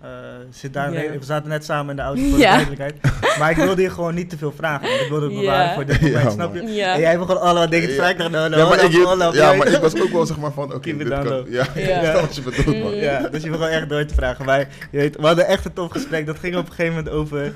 [0.00, 0.08] Eh,
[0.50, 1.18] zit daar Ja.
[1.18, 2.50] we zaten net samen in de auto voor de Ja.
[2.50, 2.94] duidelijkheid.
[3.38, 4.88] Maar ik wilde je gewoon niet te veel vragen.
[4.88, 5.40] Want ik wilde het Ja.
[5.40, 6.62] bewaren voor dit moment, Ja, snap je?
[6.62, 6.94] Ja.
[6.94, 7.98] En jij begon allemaal dingen te Ja.
[7.98, 8.12] vragen.
[8.14, 10.00] Ik dacht, nou, Ja, nou, maar ik, hold up, hold up, ja, maar ik was
[10.02, 11.44] ook wel zeg maar van, oké, Keep it dit kan.
[11.50, 12.00] Ja, Ja.
[12.14, 12.94] ik wat je bedoelt, man.
[12.94, 14.44] Ja, dus je begon echt door te vragen.
[14.44, 14.58] Maar
[14.90, 16.26] je weet, we hadden echt een tof gesprek.
[16.26, 17.52] Dat ging op een gegeven moment over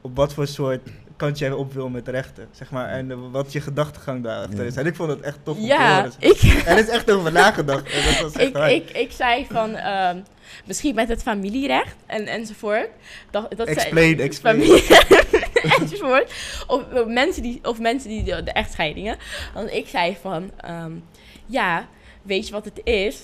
[0.00, 0.80] op wat voor soort
[1.16, 2.88] kant jij op wil met rechten, zeg maar.
[2.88, 4.64] En eh, wat je gedachtegang daarachter Ja.
[4.64, 4.76] is.
[4.76, 6.12] En ik vond het echt tof om te Ja, horen.
[6.18, 7.92] ik, Er is echt over nagedacht.
[7.92, 8.72] En dat was echt ik, hard.
[8.72, 10.18] ik, ik zei van, ehm,
[10.64, 12.88] misschien met het familierecht en, enzovoort.
[13.30, 14.60] Dat, dat zei- Explain, explain.
[14.60, 14.82] familie
[15.80, 16.32] enzovoort.
[16.66, 19.16] Of, of mensen die, of mensen die de, de echtscheidingen.
[19.54, 20.92] Want ik zei van, ehm,
[21.46, 21.88] ja,
[22.22, 23.16] weet je wat het is?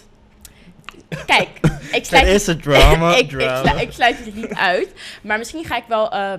[1.27, 1.49] Kijk,
[1.93, 3.61] ik Er sluit, is een drama, ik, ik, drama.
[3.63, 4.89] sluit, ik sluit het niet uit.
[5.23, 6.33] Maar misschien ga ik wel eh,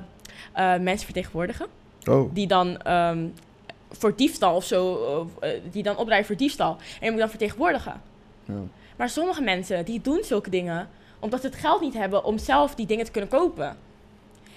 [0.54, 1.66] eh, mensen vertegenwoordigen.
[2.10, 2.34] Oh.
[2.34, 3.28] Die dan ehm,
[3.92, 6.72] voor diefstal of zo, eh, die dan opdraaien voor diefstal.
[6.72, 8.02] En die moet dan vertegenwoordigen.
[8.46, 8.54] Ja.
[8.96, 10.90] Maar sommige mensen die doen zulke dingen
[11.20, 13.78] omdat ze het geld niet hebben om zelf die dingen te kunnen kopen.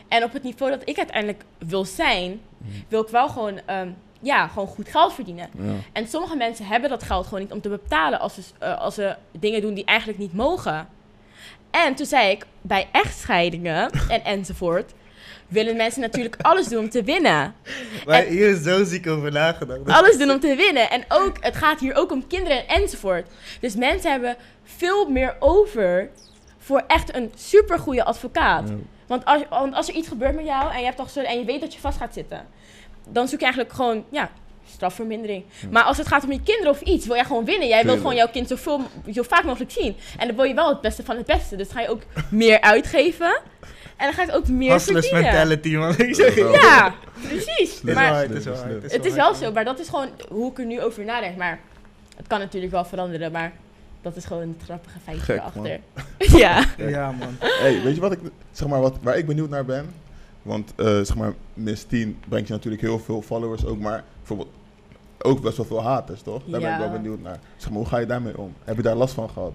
[0.09, 2.41] En op het niveau dat ik uiteindelijk wil zijn,
[2.89, 3.89] wil ik wel gewoon, ehm,
[4.20, 5.49] ja, gewoon goed geld verdienen.
[5.59, 5.72] Ja.
[5.93, 8.95] En sommige mensen hebben dat geld gewoon niet om te betalen als ze, eh, als
[8.95, 10.89] ze dingen doen die eigenlijk niet mogen.
[11.70, 14.93] En toen zei ik, bij echtscheidingen en enzovoort,
[15.49, 17.55] willen mensen natuurlijk alles doen om te winnen.
[18.07, 19.80] Maar en- hier is zo ziek over nagedacht.
[19.86, 20.90] Alles doen om te winnen.
[20.90, 23.26] En ook, het gaat hier ook om kinderen enzovoort.
[23.61, 26.09] Dus mensen hebben veel meer over
[26.59, 28.68] voor echt een supergoeie advocaat.
[28.68, 28.74] Ja.
[29.07, 31.38] Want, als, want als er iets gebeurt met jou en je, hebt toch zo, en
[31.38, 32.47] je weet dat je vast gaat zitten,
[33.09, 34.30] dan zoek je eigenlijk gewoon ja,
[34.72, 35.45] strafvermindering.
[35.70, 37.68] Maar als het gaat om je kinderen of iets, wil jij gewoon winnen.
[37.68, 38.01] Jij wilt Tuurlijk.
[38.01, 38.80] gewoon jouw kind zoveel,
[39.12, 39.97] zo vaak mogelijk zien.
[40.18, 41.57] En dan wil je wel het beste van het beste.
[41.57, 43.40] Dus ga je ook meer uitgeven.
[43.97, 45.34] En dan ga je ook meer Hustlers verdienen.
[45.36, 45.99] mentality, man.
[46.09, 46.59] Ik zeg je.
[46.62, 46.95] Ja.
[47.28, 47.74] Precies.
[47.80, 49.18] Het is Maar waar, het is waar, Het het is waar.
[49.18, 51.36] wel zo, maar dat is gewoon hoe ik er nu over nadenk.
[51.36, 51.61] Maar
[52.16, 53.53] het kan natuurlijk wel veranderen, maar
[54.03, 55.80] dat is gewoon een grappige feitje Gek, erachter.
[56.40, 56.64] ja.
[56.76, 57.36] Ja, man.
[57.38, 58.18] Hey, weet je wat ik,
[58.53, 59.86] zeg maar, wat, waar ik benieuwd naar ben?
[60.42, 64.49] Want, eh, zeg maar, Miss 10 brengt je natuurlijk heel veel followers ook, maar bijvoorbeeld
[65.18, 66.42] ook best wel veel haters, toch?
[66.47, 67.38] Daar ben ik wel benieuwd naar.
[67.57, 68.55] Zeg maar, hoe ga je daarmee om?
[68.64, 69.53] Heb je daar last van gehad?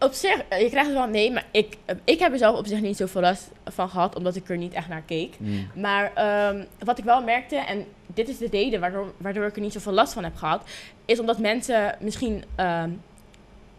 [0.00, 2.58] Op zich, eh, je krijgt het wel nee, maar ik, eh, ik heb er zelf
[2.58, 5.36] op zich niet zoveel last van gehad, omdat ik er niet echt naar keek.
[5.74, 9.62] Maar ehm, wat ik wel merkte, en dit is de reden waardoor, waardoor ik er
[9.62, 10.68] niet zoveel last van heb gehad,
[11.04, 12.90] is omdat mensen misschien ehm,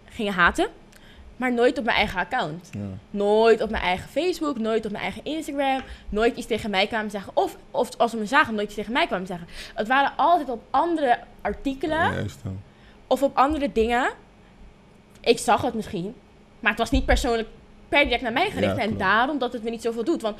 [0.05, 0.67] gingen haten,
[1.38, 2.69] maar nooit op mijn eigen account.
[2.72, 2.80] Ja.
[3.09, 7.11] Nooit op mijn eigen Facebook, nooit op mijn eigen Instagram, nooit iets tegen mij kwamen
[7.11, 7.32] zeggen.
[7.36, 9.47] Of, of als ze me zagen, nooit iets tegen mij kwamen zeggen.
[9.74, 12.26] Het waren altijd op andere artikelen ja.
[13.07, 14.09] of op andere dingen.
[15.22, 16.13] Ik zag het misschien,
[16.59, 17.47] maar het was niet persoonlijk
[17.89, 18.76] per direct naar mij gericht.
[18.76, 20.22] Ja, en daarom dat het me niet zoveel doet.
[20.22, 20.38] Want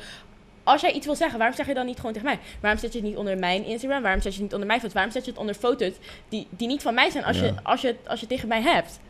[0.64, 2.38] als jij iets wil zeggen, waarom zeg je dan niet gewoon tegen mij?
[2.60, 4.02] Waarom zet je het niet onder mijn Instagram?
[4.02, 4.94] Waarom zet je het niet onder mijn foto's?
[4.94, 5.92] Waarom zet je het onder foto's
[6.28, 8.48] die, die niet van mij zijn als, je, als, je, het- als je het tegen
[8.48, 9.00] mij hebt?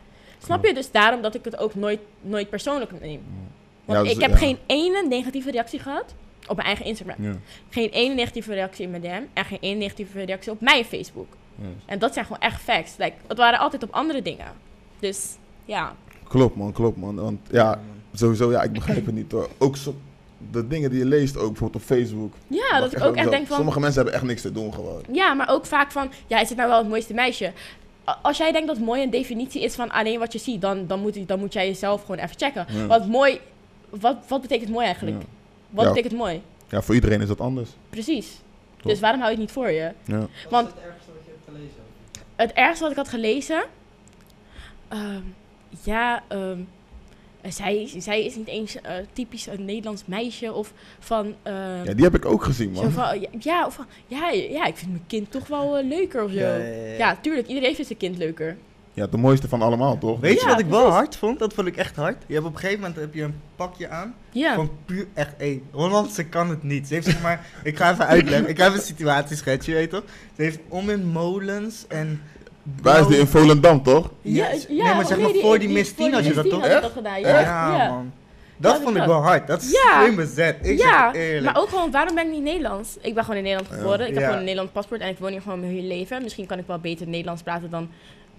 [0.43, 0.73] Snap je?
[0.73, 3.21] Dus daarom dat ik het ook nooit, nooit persoonlijk neem.
[3.85, 4.37] Want Ja, dus- ik heb ja.
[4.37, 6.13] geen ene negatieve reactie gehad
[6.47, 7.41] op mijn eigen Instagram.
[7.69, 9.21] Geen ene negatieve reactie in mijn DM.
[9.33, 11.27] En geen ene negatieve reactie op mijn Facebook.
[11.85, 12.95] En dat zijn gewoon echt facts.
[12.97, 14.45] Like, het waren altijd op andere dingen.
[14.99, 15.35] Dus
[15.65, 15.95] ja.
[16.27, 17.15] Klopt man, klopt man.
[17.15, 17.79] Want ja,
[18.13, 19.49] sowieso, ja, ik begrijp het niet hoor.
[19.57, 19.95] Ook zo,
[20.51, 22.33] de dingen die je leest, ook bijvoorbeeld op Facebook.
[22.47, 23.55] Ja, dat ik ook echt denk van...
[23.55, 25.01] Sommige mensen hebben echt niks te doen gewoon.
[25.11, 26.11] Ja, maar ook vaak van...
[26.27, 27.51] Ja, is het nou wel het mooiste meisje?
[28.21, 30.61] Als jij denkt dat mooi een definitie is van alleen wat je ziet...
[30.61, 32.65] dan, dan, moet, dan moet jij jezelf gewoon even checken.
[32.69, 32.85] Ja.
[32.85, 33.39] Want mooi...
[33.89, 35.17] Wat, wat betekent mooi eigenlijk?
[35.21, 35.27] Ja.
[35.69, 35.89] Wat Ja.
[35.91, 36.41] betekent mooi?
[36.69, 37.69] Ja, voor iedereen is dat anders.
[37.89, 38.41] Precies.
[38.81, 39.91] Dus waarom hou je het niet voor je?
[40.05, 40.27] Ja.
[40.49, 40.69] Want
[42.35, 43.63] het ergste wat ik had gelezen...
[44.87, 45.21] ehm,
[45.83, 46.59] ja, ehm,
[47.49, 51.35] zij, zij is niet eens eh, typisch een Nederlands meisje of van...
[51.43, 52.91] ehm, ja, die heb ik ook gezien man.
[52.91, 56.23] van, ja, ja, of van, ja, ja, ik vind mijn kind toch wel eh, leuker
[56.23, 56.37] of zo.
[56.37, 57.17] Ja, Ja, ja, ja.
[57.21, 58.57] tuurlijk, iedereen vindt zijn kind leuker.
[58.95, 60.19] Ja, de mooiste van allemaal toch?
[60.19, 61.39] Weet je wat ik wel hard vond?
[61.39, 62.23] Dat vond ik echt hard.
[62.27, 64.15] Je hebt op een gegeven moment heb je een pakje aan.
[64.31, 64.55] Ja.
[64.55, 65.61] Van puur echt één.
[65.71, 66.87] Hollandse kan het niet.
[66.87, 68.49] Ze heeft zeg maar, ik ga even uitleggen.
[68.49, 70.03] Ik ga even een situatie schetsen, je weet toch?
[70.35, 72.21] Ze heeft om in molens en.
[72.81, 74.09] Waar is die in Volendam toch?
[74.21, 76.91] Ja, nee, maar zeg maar voor die Miss Tien had je dat toch?
[76.93, 77.27] gedaan, ja.
[77.39, 77.89] Ja, ja.
[77.89, 78.11] man.
[78.57, 79.47] Dat Ja, vond ik wel hard.
[79.47, 80.01] Dat is Ja.
[80.03, 80.57] slim bezet.
[80.61, 81.43] Ik Ja, zeg het eerlijk.
[81.53, 82.97] maar ook gewoon, waarom ben ik niet Nederlands?
[83.01, 83.99] Ik ben gewoon in Nederland geboren.
[84.07, 84.21] Ik heb Ja.
[84.21, 86.23] gewoon een Nederlands paspoort en ik woon hier gewoon mijn hele leven.
[86.23, 87.89] Misschien kan ik wel beter Nederlands praten dan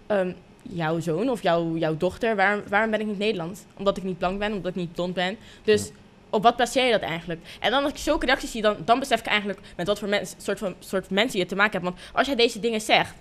[0.06, 2.36] ehm, jouw zoon of jouw, jouw dochter.
[2.36, 3.60] Waarom, waarom ben ik niet Nederlands?
[3.78, 5.36] Omdat ik niet blank ben, omdat ik niet blond ben.
[5.64, 5.90] Dus
[6.30, 7.40] op wat baseer je dat eigenlijk?
[7.60, 10.08] En dan als ik zulke reacties zie, dan, dan besef ik eigenlijk met wat voor
[10.08, 11.84] mens, soort, van, soort mensen je te maken hebt.
[11.84, 13.14] Want als jij deze dingen zegt,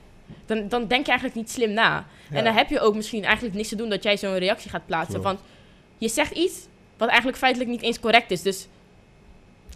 [0.46, 2.06] dan, dan denk je eigenlijk niet slim na.
[2.30, 2.38] Ja.
[2.38, 4.86] En dan heb je ook misschien eigenlijk niks te doen dat jij zo'n reactie gaat
[4.86, 5.20] plaatsen.
[5.22, 5.26] Klopt.
[5.26, 5.40] Want
[5.98, 6.68] je zegt iets
[6.98, 8.42] wat eigenlijk feitelijk niet eens correct is.
[8.42, 8.68] Dus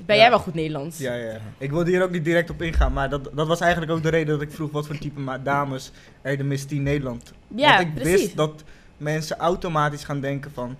[0.06, 0.22] ben Ja.
[0.22, 0.98] jij wel goed Nederlands?
[0.98, 1.39] Ja, ja.
[1.58, 4.10] Ik wilde hier ook niet direct op ingaan, maar dat, dat was eigenlijk ook de
[4.10, 5.91] reden dat ik vroeg wat voor type dames
[6.22, 7.34] er de Miss Nederland.
[7.56, 8.22] Ja, Want ik precies.
[8.22, 8.64] wist dat
[8.98, 10.76] mensen automatisch gaan denken van,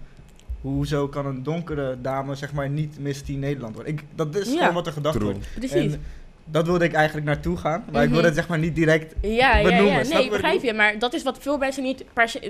[0.62, 3.94] hoezo kan een donkere dame zeg maar niet Miss Teen Nederland worden?
[3.94, 4.58] Ik, dat is Ja.
[4.60, 5.32] gewoon wat er gedacht True.
[5.32, 5.48] wordt.
[5.56, 5.94] Precies.
[5.94, 6.04] En
[6.52, 8.12] dat wilde ik eigenlijk naartoe gaan, maar ik Mhm.
[8.12, 9.64] wilde het zeg maar niet direct ja, ja, ja.
[9.64, 10.10] benoemen.
[10.10, 10.74] Nee, ik begrijp je.
[10.74, 12.04] Maar dat is wat veel mensen niet,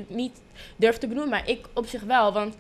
[0.08, 0.42] niet
[0.76, 1.32] durven te benoemen.
[1.32, 2.34] Maar ik op zich wel.
[2.34, 2.56] Want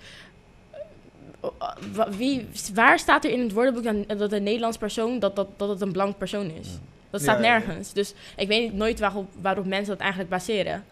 [1.93, 5.47] wa- wie, waar staat er in het woordenboek dan, dat een Nederlands persoon, dat, dat,
[5.57, 6.67] dat het een blank persoon is?
[7.09, 7.59] Dat staat Ja, ja, ja.
[7.65, 7.93] nergens.
[7.93, 10.83] Dus ik weet nooit waarop, waarop mensen dat eigenlijk baseren.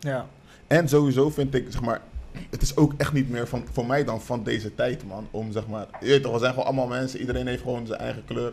[0.00, 0.26] Ja.
[0.66, 2.00] En sowieso vind ik, zeg maar,
[2.50, 5.28] het is ook echt niet meer van, voor mij dan van deze tijd, man.
[5.30, 8.00] Om zeg maar, je weet toch, we zijn gewoon allemaal mensen, iedereen heeft gewoon zijn
[8.00, 8.52] eigen kleur.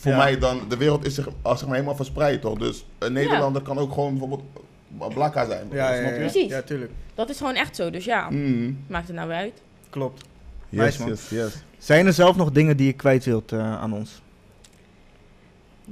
[0.00, 0.16] Voor Ja.
[0.16, 2.58] mij dan, de wereld is zich, als zeg maar, helemaal verspreid, toch?
[2.58, 4.42] Dus een Nederlander kan ook gewoon bijvoorbeeld
[5.14, 5.68] blakka zijn.
[5.72, 6.16] Ja, ja, ja.
[6.16, 6.48] Precies.
[6.50, 6.90] Ja, tuurlijk.
[7.14, 7.90] Dat is gewoon echt zo.
[7.90, 8.84] Dus ja, Mm.
[8.86, 9.62] maakt het nou weer uit.
[9.90, 10.24] Klopt.
[10.68, 11.08] Yes, Nice, man.
[11.08, 11.62] yes, yes.
[11.78, 14.20] Zijn er zelf nog dingen die je kwijt wilt eh, aan ons?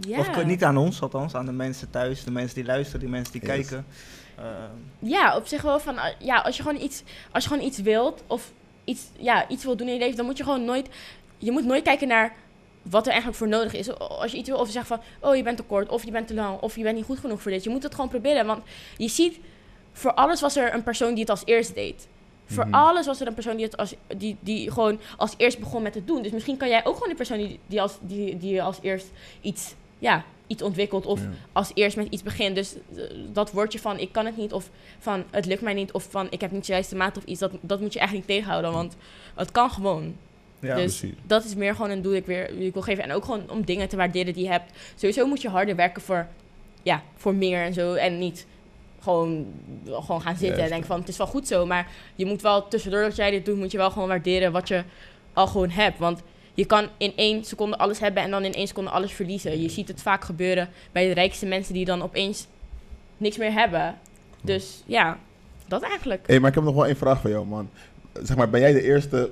[0.01, 0.19] Ja.
[0.19, 3.33] Of niet aan ons, althans, aan de mensen thuis, de mensen die luisteren, die mensen
[3.33, 3.51] die Yes.
[3.51, 3.87] kijken.
[4.37, 4.45] Eh,
[4.99, 7.79] Ja, op zich wel van, uh, ja, als je gewoon iets, als je gewoon iets
[7.79, 8.53] wilt of
[8.85, 10.89] iets, ja, iets wilt doen in je leven, dan moet je gewoon nooit,
[11.39, 12.33] je moet nooit kijken naar
[12.91, 13.99] wat er eigenlijk voor nodig is.
[13.99, 16.27] Als je iets wil, of zegt van, oh, je bent te kort, of je bent
[16.27, 17.65] te lang, of je bent niet goed genoeg voor dit.
[17.65, 18.63] Je moet het gewoon proberen, want
[18.97, 19.39] je ziet,
[19.93, 22.09] voor alles was er een persoon die het als eerst deed.
[22.47, 22.75] Voor Mhm.
[22.75, 25.95] alles was er een persoon die het als, die, die gewoon als eerst begon met
[25.95, 26.23] het doen.
[26.23, 29.07] Dus misschien kan jij ook gewoon die persoon die, die, als, die, die als eerst
[29.41, 31.29] iets, ja, iets ontwikkelt of Ja.
[31.53, 32.55] als eerst met iets begint.
[32.55, 35.93] Dus eh, dat woordje van ik kan het niet of van het lukt mij niet
[35.93, 38.29] of van ik heb niet de juiste maat of iets, dat, dat moet je eigenlijk
[38.29, 38.97] niet tegenhouden, want
[39.35, 40.17] het kan gewoon.
[40.61, 40.75] Ja.
[40.75, 41.19] dus precies.
[41.27, 43.05] dat is meer gewoon een doel dat ik weer ik wil geven.
[43.05, 44.73] En ook gewoon om dingen te waarderen die je hebt.
[44.95, 46.27] Sowieso moet je harder werken voor,
[46.83, 47.95] ja, voor meer en zo.
[47.95, 48.47] En niet
[49.01, 49.47] gewoon,
[49.87, 51.67] gewoon gaan zitten en denken van het is wel goed zo.
[51.67, 54.69] Maar je moet wel tussendoor dat jij dit doet, moet je wel gewoon waarderen wat
[54.69, 54.83] je
[55.33, 55.99] al gewoon hebt.
[55.99, 56.23] Want
[56.55, 59.63] je kan in één seconde alles hebben en dan in één seconde alles verliezen.
[59.63, 62.47] Je ziet het vaak gebeuren bij de rijkste mensen die dan opeens
[63.17, 63.99] niks meer hebben.
[64.41, 65.19] Dus ja,
[65.67, 66.27] dat eigenlijk.
[66.27, 67.71] Hé, maar ik heb nog wel één vraag voor jou, man.
[68.23, 69.31] Zeg maar, ben jij de eerste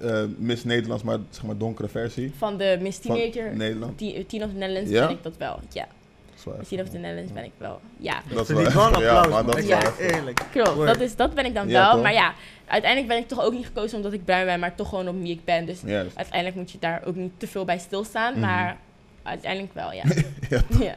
[0.00, 3.98] eh, Miss Nederlands, maar zeg maar donkere versie Van de Miss van Teenager, Nederland?
[3.98, 5.06] Teen Teen of the Netherlands, Ja?
[5.06, 5.58] ben ik dat wel.
[5.72, 5.86] Ja,
[6.34, 6.56] Zwaar.
[6.58, 7.80] Miss Teen of the Netherlands ben ik wel.
[7.96, 9.46] Ja, Dat is wel- ja, applaus, maar man.
[9.46, 9.68] dat is
[9.98, 10.40] eerlijk.
[10.50, 10.74] klopt.
[10.74, 10.88] Word.
[10.88, 11.92] Dat, is, dat ben ik dan Ja, wel.
[11.92, 12.02] toch?
[12.02, 12.34] Maar ja,
[12.66, 15.22] uiteindelijk ben ik toch ook niet gekozen omdat ik bruin ben, maar toch gewoon om
[15.22, 15.66] wie ik ben.
[15.66, 16.16] Dus Juist.
[16.16, 18.32] uiteindelijk moet je daar ook niet te veel bij stilstaan.
[18.32, 18.40] Mhm.
[18.40, 18.76] Maar
[19.22, 20.02] uiteindelijk wel, ja.
[20.50, 20.60] Ja.
[20.80, 20.94] ja.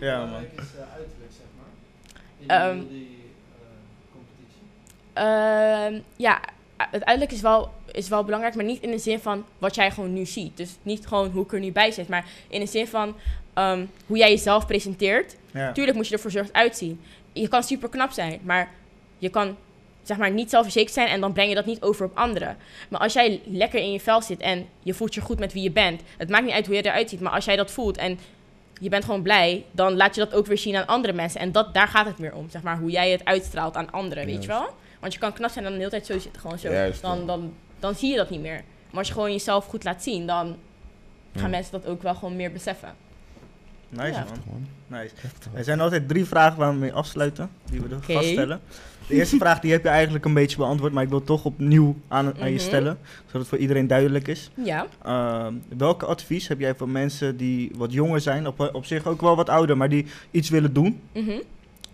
[0.00, 0.40] Ja, man.
[0.40, 2.66] is eh, uiterlijk, zeg maar.
[2.70, 3.18] In heel die
[3.60, 4.62] eh, competitie.
[5.92, 6.40] Ehm, ja,
[6.76, 9.90] het uiterlijk is wel, is wel belangrijk, maar niet in de zin van wat jij
[9.90, 10.56] gewoon nu ziet.
[10.56, 13.14] Dus niet gewoon hoe ik er nu bij zit, maar in de zin van
[13.54, 15.36] ehm, hoe jij jezelf presenteert.
[15.52, 15.72] Ja.
[15.72, 17.00] Tuurlijk moet je er verzorgd uitzien.
[17.32, 18.70] Je kan super knap zijn, maar
[19.18, 19.56] je kan
[20.02, 22.56] zeg maar niet zelfverzekerd zijn en dan breng je dat niet over op anderen.
[22.88, 25.62] Maar als jij lekker in je vel zit en je voelt je goed met wie
[25.62, 27.96] je bent, het maakt niet uit hoe je eruit ziet, maar als jij dat voelt
[27.96, 28.18] en
[28.80, 31.40] je bent gewoon blij, dan laat je dat ook weer zien aan andere mensen.
[31.40, 34.26] En dat, daar gaat het meer om, zeg maar, hoe jij het uitstraalt aan anderen,
[34.26, 34.74] weet je wel?
[35.00, 36.70] Want je kan knap zijn en dan de hele tijd zo zitten, gewoon zo.
[36.70, 37.54] Juist, dan, dan,
[37.84, 38.62] dan zie je dat niet meer.
[38.90, 40.56] Maar als je gewoon jezelf goed laat zien, dan
[41.34, 41.48] gaan Ja.
[41.48, 42.94] mensen dat ook wel gewoon meer beseffen.
[43.88, 44.26] Nice, Ja.
[44.50, 44.66] man.
[45.00, 45.14] Nice.
[45.54, 48.12] Er zijn altijd drie vragen waar we mee afsluiten, die we de Oké.
[48.12, 48.60] gast stellen.
[49.08, 51.96] De eerste vraag die heb je eigenlijk een beetje beantwoord, maar ik wil toch opnieuw
[52.08, 52.62] aan, aan je Mhm.
[52.64, 54.50] stellen, zodat het voor iedereen duidelijk is.
[54.54, 54.86] Ja.
[55.02, 59.20] Ehm, welke advies heb jij voor mensen die wat jonger zijn, op, op zich ook
[59.20, 61.30] wel wat ouder, maar die iets willen doen Mhm.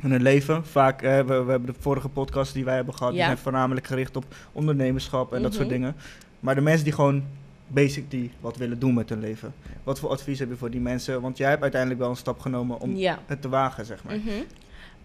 [0.02, 0.66] In hun leven?
[0.66, 3.86] Vaak, eh, we, we hebben de vorige podcast die wij hebben gehad, die zijn voornamelijk
[3.86, 5.74] gericht op ondernemerschap en dat soort Mhm.
[5.74, 5.96] dingen.
[6.40, 7.24] Maar de mensen die gewoon
[7.66, 9.54] basic die wat willen doen met hun leven.
[9.84, 11.20] Wat voor advies heb je voor die mensen?
[11.20, 13.18] Want jij hebt uiteindelijk wel een stap genomen om ja.
[13.26, 14.16] het te wagen, zeg maar.
[14.16, 14.30] Mhm.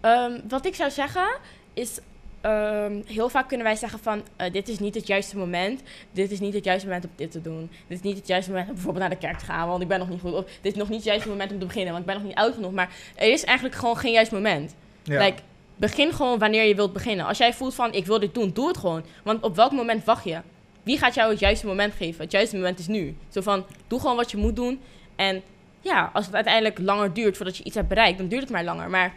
[0.00, 1.26] Ehm, wat ik zou zeggen
[1.72, 1.98] is,
[2.40, 5.82] ehm, heel vaak kunnen wij zeggen van, eh, dit is niet het juiste moment.
[6.12, 7.70] Dit is niet het juiste moment om dit te doen.
[7.86, 9.88] Dit is niet het juiste moment om bijvoorbeeld naar de kerk te gaan, want ik
[9.88, 10.32] ben nog niet goed.
[10.32, 12.28] Of dit is nog niet het juiste moment om te beginnen, want ik ben nog
[12.28, 12.72] niet oud genoeg.
[12.72, 14.74] Maar er is eigenlijk gewoon geen juist moment.
[15.06, 15.24] Ja.
[15.24, 15.42] Like,
[15.76, 17.26] begin gewoon wanneer je wilt beginnen.
[17.26, 19.04] Als jij voelt van, ik wil dit doen, doe het gewoon.
[19.24, 20.40] Want op welk moment wacht je?
[20.82, 22.22] Wie gaat jou het juiste moment geven?
[22.22, 23.16] Het juiste moment is nu.
[23.28, 24.80] Zo van, doe gewoon wat je moet doen.
[25.16, 25.42] En
[25.80, 28.64] ja, als het uiteindelijk langer duurt voordat je iets hebt bereikt, dan duurt het maar
[28.64, 28.90] langer.
[28.90, 29.14] Maar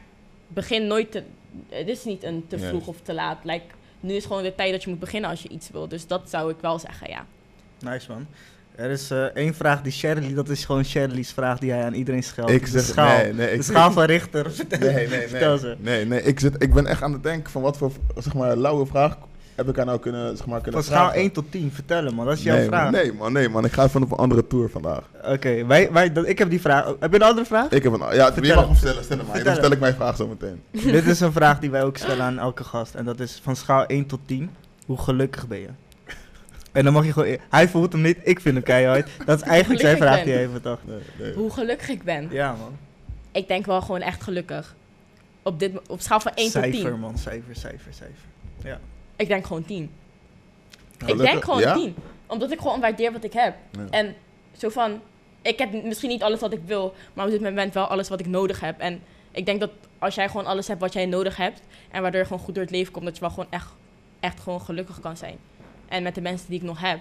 [0.48, 1.24] begin nooit te...
[1.70, 3.38] Het is niet een te vroeg of te laat.
[3.44, 3.66] Like,
[4.00, 5.88] nu is gewoon de tijd dat je moet beginnen als je iets wil.
[5.88, 7.26] Dus dat zou ik wel zeggen, ja.
[7.80, 8.28] Nice man.
[8.80, 11.94] Er is eh, één vraag die Shirley, dat is gewoon Shirley's vraag die hij aan
[11.94, 12.52] iedereen scheldt.
[12.52, 13.18] Ik de zeg, schaal.
[13.18, 13.48] nee, nee.
[13.48, 14.52] de Ik, schaal van Richter.
[14.52, 15.28] Vertel, nee, nee, nee.
[15.28, 15.76] vertel ze.
[15.80, 16.22] Nee, nee.
[16.22, 19.18] Ik, zit, ik ben echt aan het denken van wat voor, zeg maar, lauwe vraag
[19.56, 21.22] heb ik haar nou kunnen, zeg maar, kunnen Van schaal vragen.
[21.22, 22.84] 1 tot 10, vertel hem man, dat is jouw nee, vraag.
[22.84, 23.66] Man, nee, man, nee, man.
[23.66, 25.04] Ik ga even op een andere tour vandaag.
[25.24, 26.86] Oké, wij, wij, dat, ik heb die vraag.
[27.00, 27.70] Heb je een andere vraag?
[27.70, 28.16] Ik heb een...
[28.16, 28.76] Ja, Vertel je mag hem.
[28.76, 29.44] stellen, stel hem maar.
[29.44, 30.62] Dan stel ik mijn vraag zo meteen.
[30.92, 32.96] Dit is een vraag die wij ook stellen aan elke gast.
[32.96, 34.50] En dat is van schaal 1 tot 10.
[34.86, 35.70] Hoe gelukkig ben je?
[36.80, 37.38] En dan mag je gewoon...
[37.50, 39.10] Hij voelt hem niet, ik vind hem keihard.
[39.26, 40.88] Dat is eigenlijk zijn vraag die hij heeft bedacht.
[40.88, 41.34] Nee, nee.
[41.34, 42.28] Hoe gelukkig ik ben.
[42.32, 42.78] Ja man.
[43.32, 44.76] Ik denk wel gewoon echt gelukkig.
[45.44, 46.74] Op, dit, op schaal van 1 tot 10.
[46.74, 48.80] Cijfer man, cijfer, cijfer, cijfer.
[49.16, 49.92] Ik denk gewoon 10.
[51.06, 51.74] Ik denk gewoon ja?
[51.74, 51.96] 10.
[52.26, 53.56] Omdat ik gewoon waardeer wat ik heb.
[53.72, 53.86] Ja.
[53.90, 54.16] En
[54.58, 55.02] zo van,
[55.42, 58.20] ik heb misschien niet alles wat ik wil, maar op dit moment wel alles wat
[58.20, 58.80] ik nodig heb.
[58.80, 59.02] En
[59.32, 61.62] ik denk dat als jij gewoon alles hebt wat jij nodig hebt,
[61.92, 63.68] en waardoor je gewoon goed door het leven komt, dat je wel gewoon echt,
[64.20, 65.38] echt gewoon gelukkig kan zijn.
[65.90, 67.00] En met de mensen die ik nog heb,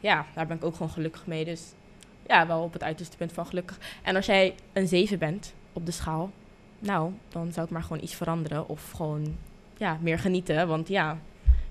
[0.00, 1.44] ja, daar ben ik ook gewoon gelukkig mee.
[1.44, 1.62] Dus
[2.26, 3.78] ja, wel op het uiterste punt van gelukkig.
[4.02, 6.30] En als jij een 7 bent op de schaal,
[6.78, 8.68] nou, dan zou ik maar gewoon iets veranderen.
[8.68, 9.36] Of gewoon,
[9.76, 10.68] ja, meer genieten.
[10.68, 11.18] Want ja,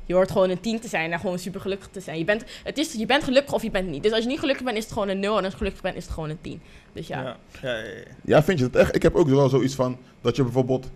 [0.06, 2.18] je hoort gewoon een 10 te zijn en gewoon super gelukkig te zijn.
[2.18, 4.04] Je bent, het is, je bent gelukkig of je bent niet.
[4.04, 5.38] Dus als je niet gelukkig bent, is het gewoon een 0.
[5.38, 6.62] En als je gelukkig bent, is het gewoon een 10.
[6.94, 7.22] Dus ja.
[7.22, 7.38] Ja.
[7.62, 8.04] Ja, ja, ja.
[8.24, 8.96] Ja, vind je dat echt?
[8.96, 10.90] Ik heb ook wel zoiets van dat je bijvoorbeeld,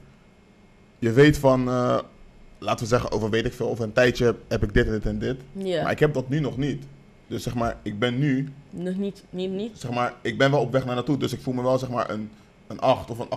[1.00, 2.00] je weet van, eh,
[2.64, 5.06] laten we zeggen, over weet ik veel, over een tijdje heb ik dit en dit
[5.06, 5.38] en dit.
[5.84, 6.84] Maar ik heb dat nu nog niet.
[7.28, 9.72] Dus zeg maar, ik ben nu, Nog niet, niet, niet.
[9.80, 11.18] zeg maar, ik ben wel op weg naar naartoe.
[11.18, 12.30] Dus ik voel me wel zeg maar een,
[12.68, 13.28] een 8 of een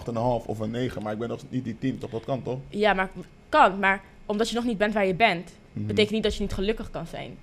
[0.43, 1.03] 8,5 of een 9.
[1.03, 2.11] Maar ik ben nog niet die 10, toch?
[2.11, 2.59] Dat kan toch?
[2.68, 3.11] Ja, maar
[3.49, 3.79] kan.
[3.79, 5.87] Maar omdat je nog niet bent waar je bent, Mhm.
[5.87, 7.37] betekent niet dat je niet gelukkig kan zijn.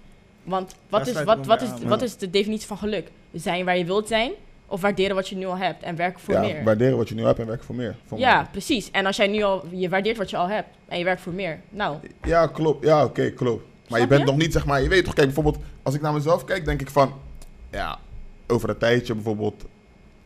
[0.44, 2.06] Want wat, Daar is, wat, wat, is, aan, wat ja.
[2.06, 3.12] is de definitie van geluk?
[3.34, 4.32] Zijn waar je wilt zijn
[4.72, 6.64] of waarderen wat je nu al hebt en werken voor ja, meer?
[6.64, 7.96] waarderen wat je nu hebt en werken voor meer.
[8.06, 8.48] Voor Ja, meer.
[8.52, 8.92] precies.
[8.92, 11.34] En als jij nu al, je waardeert wat je al hebt en je werkt voor
[11.34, 11.60] meer.
[11.70, 12.86] Nou, Ja, klopt.
[12.86, 13.64] Ja, oké, klopt.
[13.90, 16.14] Maar je bent nog niet, zeg maar, je weet toch, kijk, bijvoorbeeld, als ik naar
[16.14, 17.14] mezelf kijk, denk ik van,
[17.72, 18.00] ja,
[18.48, 19.66] over een tijdje bijvoorbeeld,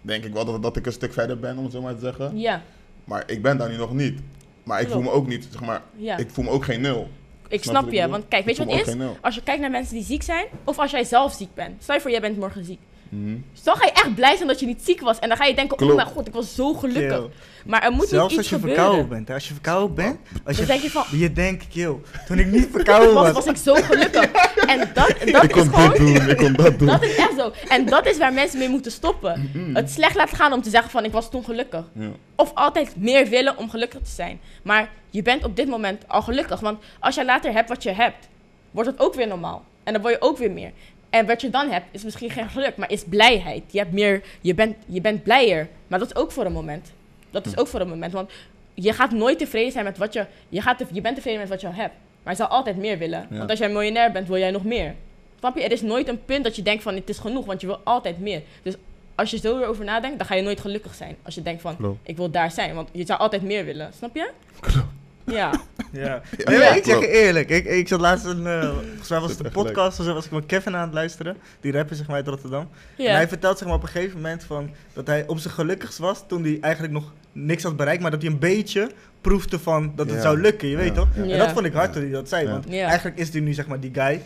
[0.02, 2.00] denk ik wel dat, dat ik een stuk verder ben, om het zo maar te
[2.00, 2.38] zeggen.
[2.38, 2.62] ja,
[3.04, 4.20] Maar ik ben daar nu nog niet.
[4.64, 6.18] Maar ik voel me ook niet, zeg maar, ja.
[6.18, 7.08] ik voel me ook geen nul.
[7.48, 8.08] Ik snap je.
[8.08, 8.96] Want kijk, weet je wat is?
[9.22, 11.84] Als je kijkt naar mensen die ziek zijn, of als jij zelf ziek bent.
[11.84, 12.80] Stel je voor, jij bent morgen ziek.
[13.10, 13.38] Mhm.
[13.54, 15.20] Dus dan ga je echt blij zijn dat je niet ziek was.
[15.20, 15.92] En dan ga je denken, Klopt.
[15.92, 17.18] oh mijn god, ik was zo gelukkig.
[17.18, 17.30] Kill.
[17.66, 18.84] Maar er moet Zelfs niet als iets je gebeuren.
[18.84, 19.28] verkouden bent.
[19.28, 19.34] hè.
[19.34, 21.96] Als je verkouden bent, als Dan je, denk je van, je denkt, kill,
[22.28, 23.46] toen ik niet verkouden was, was.
[23.46, 24.32] ik zo gelukkig.
[24.68, 25.90] En dat, dat Ik kon is gewoon...
[25.90, 26.88] dit doen, ik kon dat doen.
[26.88, 27.52] Dat is echt zo.
[27.68, 29.52] En dat is waar mensen mee moeten stoppen.
[29.74, 31.84] Het slecht laten gaan om te zeggen van ik was toen gelukkig.
[31.94, 32.08] Ja.
[32.36, 34.40] Of altijd meer willen om gelukkig te zijn.
[34.64, 36.60] Maar je bent op dit moment al gelukkig.
[36.60, 38.28] Want als je later hebt wat je hebt,
[38.72, 39.64] wordt het ook weer normaal.
[39.84, 40.72] En dan word je ook weer meer.
[41.16, 43.64] En wat je dan hebt, is misschien geen geluk, maar is blijheid.
[43.72, 45.68] Je, hebt meer, je, bent, je bent blijer.
[45.88, 46.92] Maar dat is ook voor een moment.
[47.32, 48.14] Dat is ook voor een moment.
[48.14, 48.32] Want
[48.74, 50.26] je gaat nooit tevreden zijn met wat je...
[50.50, 51.94] Je, gaat te- je bent tevreden met wat je al hebt.
[52.24, 53.28] Maar je zal altijd meer willen.
[53.30, 53.38] Ja.
[53.38, 54.96] Want als jij miljonair bent, wil jij nog meer.
[55.40, 55.64] Snap je?
[55.64, 57.80] Er is nooit een punt dat je denkt van het is genoeg, want je wil
[57.84, 58.42] altijd meer.
[58.64, 58.76] Dus
[59.16, 61.16] als je zo erover nadenkt, dan ga je nooit gelukkig zijn.
[61.24, 62.00] Als je denkt van Klopt.
[62.10, 63.92] ik wil daar zijn, want je zou altijd meer willen.
[63.98, 64.32] Snap je?
[64.74, 64.86] Ja.
[65.26, 65.52] Ja.
[65.92, 69.10] Ja, Nee, ja, maar ik zeg je eerlijk, ik, ik zat laatst een, eh volgens
[69.10, 71.72] mij was het een podcast, of zo was ik met Kevin aan het luisteren, die
[71.72, 72.70] rapper zeg maar uit Rotterdam.
[72.98, 75.98] En hij vertelt zeg maar op een gegeven moment van, dat hij op zijn gelukkigst
[75.98, 79.92] was toen hij eigenlijk nog niks had bereikt, maar dat hij een beetje proefde van
[79.96, 80.22] dat het Ja.
[80.22, 80.94] zou lukken, je weet Ja.
[80.94, 81.08] toch?
[81.16, 81.94] En dat vond ik hard Ja.
[81.94, 82.52] toen hij dat zei, Ja.
[82.52, 82.86] want Ja.
[82.88, 84.22] eigenlijk is hij nu zeg maar die guy,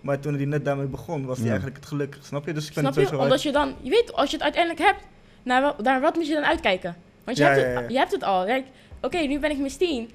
[0.00, 1.50] maar toen hij net daarmee begon, was hij Ja.
[1.50, 2.52] eigenlijk het gelukkig, snap je?
[2.52, 3.08] Dus ik vind Snap het je?
[3.10, 5.00] sowieso Omdat je dan, je weet, als je het uiteindelijk hebt,
[5.42, 6.96] naar, wa- naar wat moet je dan uitkijken?
[7.24, 8.44] Want je, Ja, hebt, ja, het, je hebt het al.
[8.44, 8.64] Kijk,
[9.02, 10.10] Oké, nu ben ik mis 10.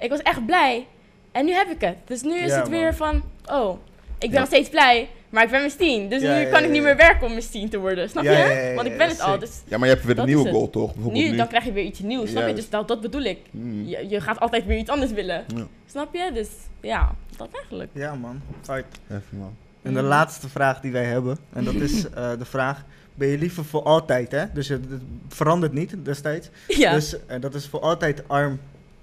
[0.00, 0.86] Ik was echt blij.
[1.32, 1.96] En nu heb ik het.
[2.04, 2.94] Dus nu is Ja, het weer man.
[2.94, 3.22] van,
[3.60, 3.78] oh,
[4.14, 4.38] ik ben Ja.
[4.38, 6.08] nog steeds blij, maar ik ben mis 10.
[6.08, 8.08] Dus Ja, nu ja, kan ja, ik niet meer werken om mis 10 te worden.
[8.10, 8.38] Snap Ja, je?
[8.38, 9.38] ja, ja, ja, Want ik ja, ben het al.
[9.38, 10.52] Dus Ja, maar je hebt weer een nieuwe het.
[10.54, 10.94] goal toch?
[10.94, 11.36] Bijvoorbeeld nu, nu.
[11.36, 12.30] dan krijg je weer iets nieuws.
[12.30, 12.54] Snap je?
[12.54, 13.38] Dus dat, dat bedoel ik.
[13.50, 13.86] Mm.
[13.88, 15.44] Je, je gaat altijd weer iets anders willen.
[15.54, 15.66] Ja.
[15.86, 16.30] Snap je?
[16.34, 16.48] Dus
[16.80, 17.90] ja, dat eigenlijk.
[17.92, 19.00] Ja man, fight.
[19.10, 19.54] Even man.
[19.82, 20.08] En de Mhm.
[20.08, 22.84] laatste vraag die wij hebben, en dat is eh, de vraag,
[23.14, 24.44] ben je liever voor altijd, hè?
[24.52, 26.48] Dus het, het verandert niet destijds.
[26.68, 26.92] Ja.
[26.94, 28.60] Dus eh, dat is voor altijd arm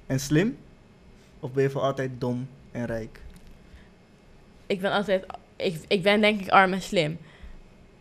[0.07, 0.57] en slim,
[1.39, 3.21] of ben je voor altijd dom en rijk?
[4.67, 5.25] Ik ben altijd,
[5.55, 7.17] ik, ik ben denk ik arm en slim.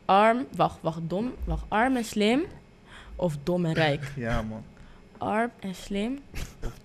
[0.05, 2.45] Arm, wacht, wacht, dom, wacht, arm en slim
[3.17, 4.13] of dom en rijk?
[4.17, 4.65] Ja man.
[5.19, 6.19] Arm en slim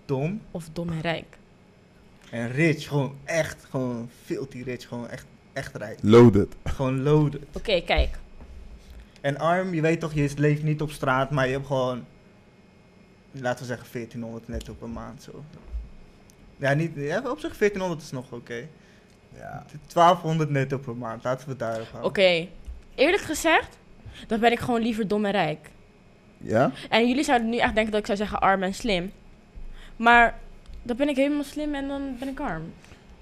[0.05, 1.39] Dom of dom en rijk?
[2.31, 5.99] en rich, gewoon echt, gewoon filthy rich, gewoon echt, echt rijk.
[6.01, 6.55] Loaded.
[6.63, 7.41] Gewoon loaded.
[7.53, 8.19] Oké, kijk.
[9.21, 12.05] En arm, je weet toch, je leeft niet op straat, maar je hebt gewoon,
[13.31, 15.43] laten we zeggen 1400 netto per maand zo.
[16.61, 18.67] Ja, niet, ja, op zich 1400 is nog oké.
[19.37, 19.65] Ja.
[19.93, 22.49] 1200 netto per maand, laten we het daarop Oké, houden.
[22.95, 23.77] eerlijk gezegd,
[24.27, 25.69] dan ben ik gewoon liever dom en rijk.
[26.37, 26.71] Ja?
[26.89, 29.11] En jullie zouden nu echt denken dat ik zou zeggen arm en slim.
[29.95, 30.39] Maar
[30.83, 32.73] dan ben ik helemaal slim en dan ben ik arm.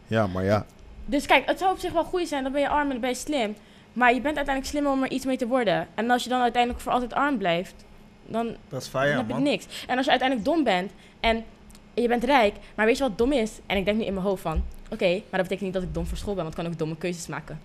[0.08, 0.66] Ja, maar ja.
[1.06, 3.00] Dus kijk, het zou op zich wel goed zijn, dan ben je arm en dan
[3.00, 3.56] ben je slim.
[3.94, 5.88] Maar je bent uiteindelijk slim om er iets mee te worden.
[5.96, 7.74] En als je dan uiteindelijk voor altijd arm blijft,
[8.26, 9.44] dan, Dat is dan heb je man.
[9.44, 9.86] niks.
[9.88, 11.44] En als je uiteindelijk dom bent en
[12.02, 13.52] je bent rijk, maar weet je wat dom is?
[13.66, 15.94] En ik denk nu in mijn hoofd van, oké, maar dat betekent niet dat ik
[15.94, 17.60] dom voor school ben, want ik kan ook domme keuzes maken.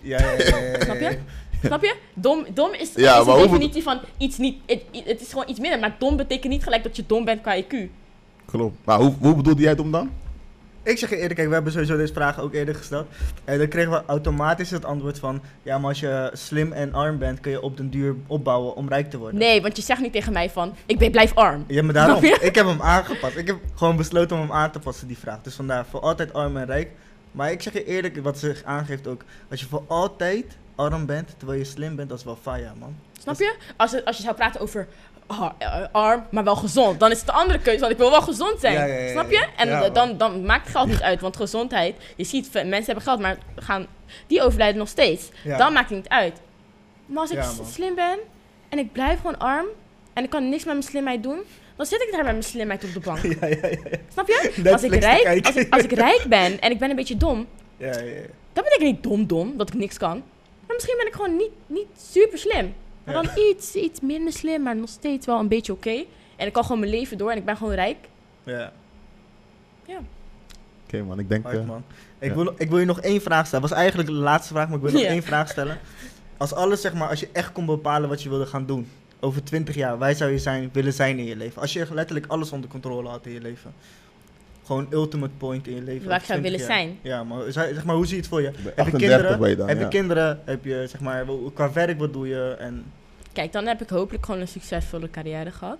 [0.00, 1.18] Ja, ja, ja, Snap je?
[1.62, 1.96] Snap je?
[2.14, 5.60] Dom, dom is, Ja, is de definitie van iets niet, het, het is gewoon iets
[5.60, 5.78] minder.
[5.78, 7.76] Maar dom betekent niet gelijk dat je dom bent qua IQ.
[8.44, 8.76] Klopt.
[8.84, 10.10] Maar hoe, hoe bedoelde jij het om dan?
[10.88, 13.06] Ik zeg je eerlijk, kijk, we hebben sowieso deze vraag ook eerder gesteld.
[13.44, 15.42] En dan kregen we automatisch het antwoord van...
[15.62, 18.88] Ja, maar als je slim en arm bent, kun je op den duur opbouwen om
[18.88, 19.38] rijk te worden.
[19.38, 21.64] Nee, want je zegt niet tegen mij van, ik ben, blijf arm.
[21.66, 22.24] Ja, maar daarom.
[22.48, 23.36] Ik heb hem aangepast.
[23.36, 25.42] Ik heb gewoon besloten om hem aan te passen, die vraag.
[25.42, 26.90] Dus vandaar, voor altijd arm en rijk.
[27.32, 29.24] Maar ik zeg je eerlijk, wat ze aangeeft ook...
[29.50, 32.96] Als je voor altijd arm bent, terwijl je slim bent, dat is wel fire, man.
[33.18, 33.56] Snap je?
[33.76, 34.88] Als, het, als je zou praten over eh,
[35.92, 37.00] arm, maar wel gezond.
[37.00, 38.74] Dan is het de andere keuze, want ik wil wel gezond zijn.
[38.74, 39.46] Ja, ja, ja, Snap je?
[39.56, 43.20] En eh, dan, dan maakt geld niet uit, want gezondheid, je ziet, mensen hebben geld,
[43.20, 43.86] maar gaan,
[44.26, 45.28] die overlijden nog steeds.
[45.44, 46.40] Dan maakt het niet uit.
[47.06, 48.18] Maar als ik slim ben
[48.68, 49.66] en ik blijf gewoon arm
[50.12, 51.38] en ik kan niks met mijn slimheid doen,
[51.76, 53.18] dan zit ik daar met mijn slimheid op de bank.
[54.12, 54.52] Snap je?
[54.72, 57.46] Als ik, rijk, als, ik, als ik rijk ben en ik ben een beetje dom,
[57.76, 58.20] Ja, ja, ja.
[58.52, 60.22] dat betekent niet dom-dom, dat ik niks kan.
[60.66, 62.74] Maar misschien ben ik gewoon niet, niet super slim.
[63.14, 63.22] Maar Ja.
[63.34, 66.04] dan iets, iets minder slim, maar nog steeds wel een beetje oké.
[66.36, 67.96] En ik kan gewoon mijn leven door en ik ben gewoon rijk.
[68.44, 68.72] ja.
[70.84, 71.44] Oké man, ik denk...
[71.44, 71.82] Hard, eh, man.
[72.18, 72.34] Ik, ja.
[72.34, 73.60] wil, ik wil je nog één vraag stellen.
[73.62, 75.08] Dat was eigenlijk de laatste vraag, maar ik wil nog Ja.
[75.08, 75.78] één vraag stellen.
[76.36, 78.88] Als alles, zeg maar, als je echt kon bepalen wat je wilde gaan doen.
[79.20, 81.60] Over 20 jaar, waar zou je zijn, willen zijn in je leven?
[81.60, 83.72] Als je echt letterlijk alles onder controle had in je leven.
[84.68, 86.08] Gewoon ultimate point in je leven.
[86.08, 86.78] Waar ik zou 20 willen jaar.
[86.78, 86.98] zijn.
[87.02, 88.46] Ja, maar zeg maar, hoe zie je het voor je?
[88.46, 89.38] Heb je 38 kinderen?
[89.38, 89.88] ben je dan, heb je ja.
[89.88, 90.40] kinderen?
[90.44, 92.56] Heb je, zeg maar, wel- qua werk, wat doe je?
[92.58, 92.84] En,
[93.32, 95.78] Kijk, dan heb ik hopelijk gewoon een succesvolle carrière gehad.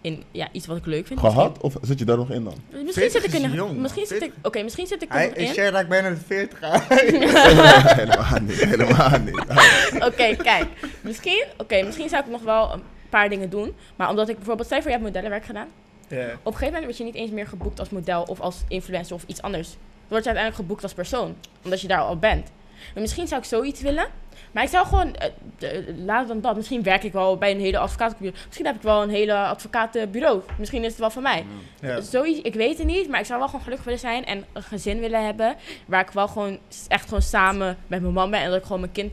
[0.00, 1.20] In ja, iets wat ik leuk vind.
[1.20, 1.60] Gehad?
[1.60, 2.54] Of zit je daar nog in dan?
[2.84, 3.66] Misschien, zit ik 40 er is nog.
[3.66, 4.32] jong, misschien zit ik.
[4.32, 4.44] 40.
[4.44, 5.70] Oké, misschien zit ik er hij, nog in.
[5.70, 6.82] Raakt bijna de 40 aan.
[6.88, 9.44] helemaal niet, helemaal niet.
[10.08, 10.66] Oké, kijk.
[11.00, 13.74] Misschien, oké, misschien zou ik nog wel een paar dingen doen.
[13.96, 15.68] Maar omdat ik bijvoorbeeld, stel je voor je hebt modellenwerk gedaan.
[16.16, 19.14] Op een gegeven moment word je niet eens meer geboekt als model of als influencer
[19.14, 19.68] of iets anders.
[19.68, 22.50] Dan word je uiteindelijk geboekt als persoon, omdat je daar al bent.
[22.94, 24.06] Maar misschien zou ik zoiets willen.
[24.52, 25.28] Maar ik zou gewoon, eh,
[25.96, 28.42] later dan dat, misschien werk ik wel bij een hele advocatenbureau.
[28.46, 30.42] Misschien heb ik wel een hele advocatenbureau.
[30.58, 31.44] Misschien is het wel van mij.
[31.80, 32.00] Ja.
[32.00, 34.62] Zoiets, ik weet het niet, maar ik zou wel gewoon gelukkig willen zijn en een
[34.62, 35.56] gezin willen hebben.
[35.86, 36.58] Waar ik wel gewoon
[36.88, 39.12] echt gewoon samen met mijn man ben en dat ik gewoon mijn kind,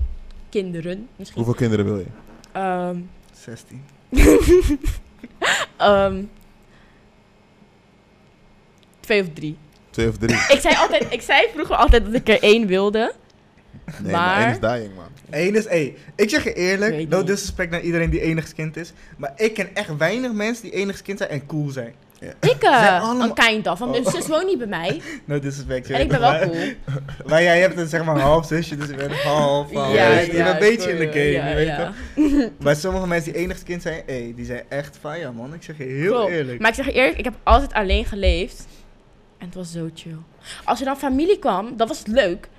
[0.50, 1.44] kinderen misschien.
[1.44, 2.06] Hoeveel kinderen wil je?
[2.52, 3.00] Ehm,
[3.32, 3.84] 16.
[5.78, 6.24] ehm,
[9.08, 9.58] twee of drie.
[9.90, 10.36] Twee of drie?
[10.56, 13.14] Ik zei, altijd, ik zei vroeger altijd dat ik er één wilde.
[14.02, 15.06] Nee, Maar- maar één is dying, man.
[15.30, 15.96] Eén is één.
[16.16, 17.28] Ik zeg je eerlijk, no niet.
[17.28, 18.94] disrespect naar iedereen die enigskind is.
[19.18, 21.94] Maar ik ken echt weinig mensen die enigskind zijn en cool zijn.
[22.40, 23.80] Ik, uh, Zijn allemaal- een kind of.
[23.80, 24.14] Want mijn Oh.
[24.14, 25.02] zus woont niet bij mij.
[25.26, 25.88] No disrespect.
[25.88, 26.56] je En ik ben wel maar- cool.
[27.30, 29.74] Maar jij hebt een zeg maar half zusje, dus je bent half.
[29.74, 29.94] half.
[29.94, 31.86] ja, je bent een beetje in de game, ja, je weet ja.
[32.16, 32.50] toch?
[32.60, 35.54] Maar sommige mensen die enigskind zijn, hey, die zijn echt fire man.
[35.54, 36.60] Ik zeg je heel eerlijk.
[36.60, 38.66] Maar ik zeg je eerlijk, ik heb altijd alleen geleefd.
[39.38, 40.18] En het was zo chill.
[40.64, 42.50] Als er dan familie kwam, dat was leuk.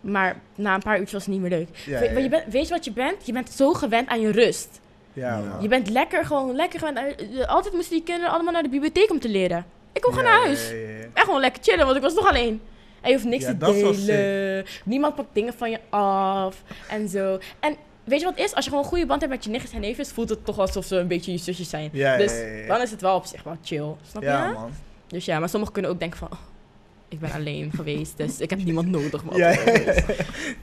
[0.00, 1.68] Maar na een paar uurtjes was het niet meer leuk.
[1.86, 3.26] ja, We- ja, je bent, weet je wat je bent?
[3.26, 4.80] Je bent zo gewend aan je rust.
[5.12, 5.44] ja, Ja.
[5.44, 5.62] man.
[5.62, 6.98] Je bent lekker, gewoon lekker gewend.
[6.98, 9.66] aan- Altijd moesten die kinderen allemaal naar de bibliotheek om te leren.
[9.92, 10.68] Ik kon gewoon Ja, naar huis.
[10.70, 11.04] ja, ja, ja.
[11.14, 12.60] En gewoon lekker chillen, want ik was nog alleen.
[13.00, 14.64] En je hoeft niks Ja, te dat is wel delen.
[14.84, 16.62] Niemand pakt dingen van je af.
[16.88, 17.38] En zo.
[17.60, 18.54] En weet je wat het is?
[18.54, 20.58] Als je gewoon een goede band hebt met je nichtjes en neefjes, voelt het toch
[20.58, 21.90] alsof ze een beetje je zusjes zijn.
[21.92, 22.66] Ja, dus ja, ja, ja.
[22.66, 23.94] dan is het wel op zich wel chill.
[24.10, 24.52] Snap Ja, je?
[24.52, 24.70] man.
[25.06, 26.28] Dus ja, maar sommigen kunnen ook denken van...
[26.32, 26.38] oh,
[27.08, 29.24] ik ben alleen geweest, dus ik heb niemand nodig.
[29.24, 29.94] Maar, Ja, ja, ja.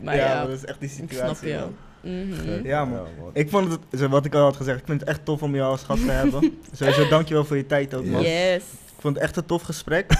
[0.02, 1.36] maar ja, ja, maar dat is echt die ik situatie.
[1.36, 1.58] snap je.
[1.60, 1.76] man.
[2.02, 2.68] Mhm.
[2.68, 3.06] Ja, man.
[3.34, 5.72] Ik vond het, wat ik al had gezegd, ik vind het echt tof om jou
[5.72, 6.60] als gast te hebben.
[6.72, 8.22] Sowieso dankjewel voor je tijd ook, man.
[8.22, 8.64] Yes.
[8.96, 10.12] Ik vond het echt een tof gesprek.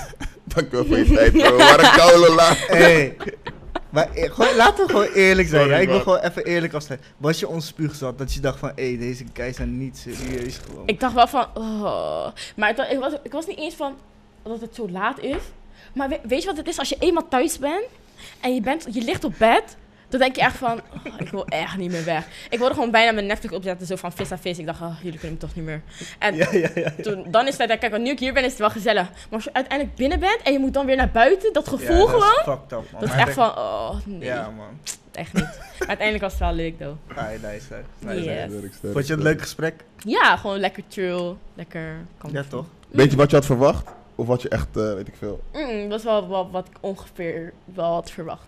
[0.44, 1.58] Dankjewel voor je tijd, bro.
[1.58, 2.54] Waar een koude la.
[2.56, 3.16] hey.
[3.90, 5.62] Maar eh, gewoon, laten we gewoon eerlijk zijn.
[5.62, 5.82] Sorry, hè?
[5.82, 7.10] Ik wil gewoon even eerlijk afsluiten.
[7.18, 10.88] Was je onspuug zat dat je dacht van, hé, deze guys zijn niet serieus gewoon.
[10.88, 11.48] Ik dacht wel van...
[11.54, 12.28] Oh.
[12.56, 13.96] Maar het ik, was, ik was niet eens van
[14.52, 15.42] dat het zo laat is.
[15.94, 16.80] Maar we- weet je wat het is?
[16.80, 17.86] Als je eenmaal thuis bent
[18.42, 19.78] en je, bent, je ligt op bed...
[20.10, 22.28] Dan denk je echt van, oh, ik wil echt niet meer weg.
[22.50, 24.58] Ik wilde gewoon bijna mijn Netflix opzetten, zo van vis aan vis.
[24.60, 25.82] Ik dacht, oh, jullie kunnen me toch niet meer.
[26.20, 26.92] En Ja, ja, ja.
[27.02, 29.10] toen, dan is het, kijk, want nu ik hier ben, is het wel gezellig.
[29.10, 31.96] Maar als je uiteindelijk binnen bent en je moet dan weer naar buiten, dat gevoel
[31.96, 32.34] Ja, dat gewoon...
[32.36, 33.02] is fucked up, man.
[33.02, 34.80] Dat is echt van, oh nee, Ja, man.
[35.12, 35.44] echt niet.
[35.80, 37.18] Maar uiteindelijk was het wel leuk, though.
[37.18, 37.84] Ah, nice, nice.
[38.00, 38.24] nice.
[38.24, 38.52] Yes.
[38.82, 39.84] Vond je het een leuk gesprek?
[40.06, 42.36] Ja, gewoon lekker chill, lekker comfy.
[42.36, 42.66] Ja, toch?
[42.90, 43.88] Weet je wat je had verwacht?
[44.16, 45.40] Of wat je echt, eh, weet ik veel.
[45.54, 48.46] Mm, dat was wel, wel wat ik ongeveer wel had verwacht.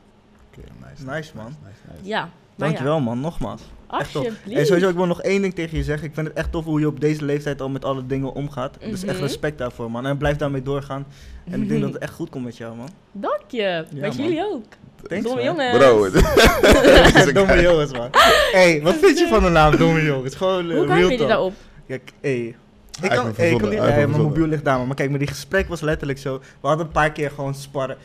[0.52, 1.46] Oké, nice, Nice, man.
[1.46, 2.08] Nice, nice.
[2.10, 3.20] Ja, Dankjewel, man.
[3.20, 3.62] Nogmaals.
[3.92, 4.00] ja.
[4.00, 4.26] Echt tof.
[4.26, 4.60] Alsjeblieft.
[4.60, 6.08] En sowieso, ik wil nog één ding tegen je zeggen.
[6.08, 8.78] Ik vind het echt tof hoe je op deze leeftijd al met alle dingen omgaat.
[8.80, 9.24] Dus echt Mhm.
[9.24, 10.06] respect daarvoor, man.
[10.06, 11.06] En blijf daarmee doorgaan.
[11.52, 12.90] En ik denk dat het echt goed komt met jou, man.
[13.12, 13.86] Dank je.
[13.94, 14.26] met man.
[14.26, 14.64] jullie ook.
[15.08, 15.56] Thanks, Domme man.
[15.56, 15.78] jongens.
[15.78, 18.08] Bro, Domme jongens, man.
[18.52, 20.36] hey, wat vind je van de naam Domme jongens?
[20.36, 21.28] Gewoon uh, Hoe kwamen real talk.
[21.28, 21.54] daarop?
[21.88, 22.56] Kijk, hey.
[23.02, 24.80] Ik kan, ik mijn mobiel ligt daar.
[24.80, 26.38] Maar kijk, maar die gesprek was letterlijk zo.
[26.62, 27.98] We hadden een paar keer gewoon sparren.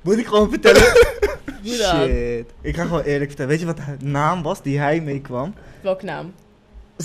[0.00, 0.82] Moet ik gewoon vertellen?
[1.64, 2.46] Shit.
[2.60, 3.50] Ik ga gewoon eerlijk vertellen.
[3.50, 5.54] Weet je wat de naam was die hij meekwam?
[5.80, 6.34] Welke naam?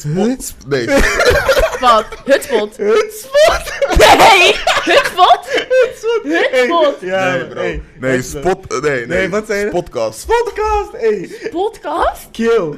[0.02, 0.56] Hut?
[0.68, 0.86] Nee,
[1.80, 2.06] Wat?
[2.26, 2.78] Hutspot?
[2.78, 3.74] Hutspot!
[3.98, 4.56] Nee!
[4.84, 5.40] Hutspot?
[5.70, 6.22] Hutspot!
[6.24, 6.96] Hutspot!
[7.02, 7.62] Ja, nee, bro.
[7.62, 8.42] hey, nee, Hutspot.
[8.42, 9.06] spot, nee, nee.
[9.06, 9.72] Nee, wat zei je?
[9.72, 10.26] Podcast.
[10.26, 10.92] Podcast!
[10.92, 12.28] Hey, Podcast?
[12.32, 12.74] kill.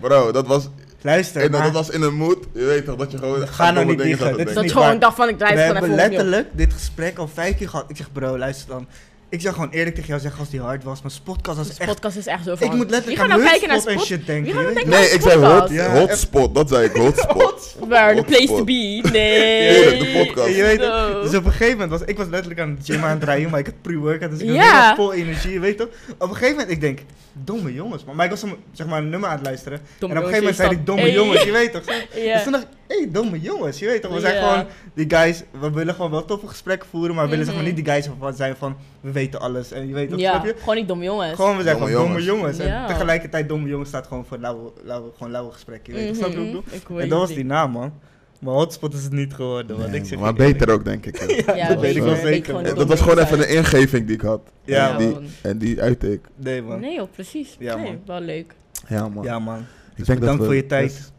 [0.00, 0.68] Bro, dat was,
[1.00, 3.48] Luister, en dat, maar dat was in een mood, je weet toch, dat je gewoon...
[3.48, 5.60] Ga nou niet dingen liegen, dit is Dat niet gewoon dacht van, ik draai we
[5.60, 7.90] het gewoon hebben letterlijk dit gesprek al vijf keer gehad.
[7.90, 8.86] Ik zeg, bro, luister dan.
[9.30, 11.78] Ik zou gewoon eerlijk tegen jou zeggen als die hard was, maar Spotcast was Dus
[11.78, 11.88] echt...
[11.88, 12.66] podcast is echt zo van...
[12.66, 14.04] Ik moet letterlijk aan nou kijken naar en Spot?
[14.04, 14.52] shit denken.
[14.56, 15.72] Wie je gaat nou Nee, ik zei hot, podcast?
[15.72, 16.54] Ja, hotspot.
[16.54, 17.76] Dat zei ik, hotspot.
[17.88, 18.66] Waar, the place to Hotspot.
[18.66, 19.08] be.
[19.12, 19.98] Nee.
[19.98, 20.56] De podcast.
[20.56, 20.88] Je weet het.
[20.88, 21.22] No.
[21.22, 23.50] Dus op een gegeven moment was ik was letterlijk aan het gym aan het rijden,
[23.50, 25.88] maar ik had pre-workout, dus ik was vol energie, je weet toch?
[26.18, 26.98] Op een gegeven moment, ik denk,
[27.32, 28.04] domme jongens.
[28.04, 29.80] Maar, maar ik was zeg maar een nummer aan het luisteren.
[29.98, 31.12] Domme en op een gegeven moment zei die domme hey.
[31.12, 31.82] jongens, je weet toch?
[32.34, 34.12] Dus toen dacht ik, hé, hey, domme jongens, je weet toch?
[34.14, 37.44] We zijn gewoon, die guys, we willen gewoon wel toffe gesprekken voeren, maar we willen
[37.44, 37.74] zeg maar Mhm.
[37.74, 39.72] niet die guys van zijn van, we weten alles.
[39.72, 40.54] En je weet toch, Ja, snap je?
[40.58, 41.34] gewoon niet domme jongens.
[41.34, 42.56] Gewoon, we zijn Domme gewoon domme jongens.
[42.56, 42.82] Ja.
[42.82, 46.16] En tegelijkertijd domme jongens staat gewoon voor lauwe, lauwe, gewoon lauwe gesprekken, je weet toch?
[46.16, 46.62] Snap je wat ik Mhm.
[46.82, 47.00] bedoel?
[47.00, 47.92] En dat was die naam, man.
[48.40, 50.58] Maar hotspot is het niet geworden, Nee, ik zeg maar eerlijk.
[50.58, 51.16] beter ook, denk ik.
[51.46, 51.54] ja.
[51.54, 52.74] Ja, dat weet ik wel zeker.
[52.74, 54.40] dat was gewoon even een ingeving die ik had.
[54.64, 55.24] Ja, en, die, man.
[55.42, 56.20] en die uitte ik.
[56.36, 56.80] Nee, man.
[56.80, 57.56] Nee joh, precies.
[57.58, 58.00] Ja, nee, man.
[58.06, 58.54] wel leuk.
[58.88, 59.24] Ja, man.
[59.24, 59.58] Ja, man.
[59.58, 59.64] ik
[59.96, 61.12] Dus denk bedankt dat we voor je tijd.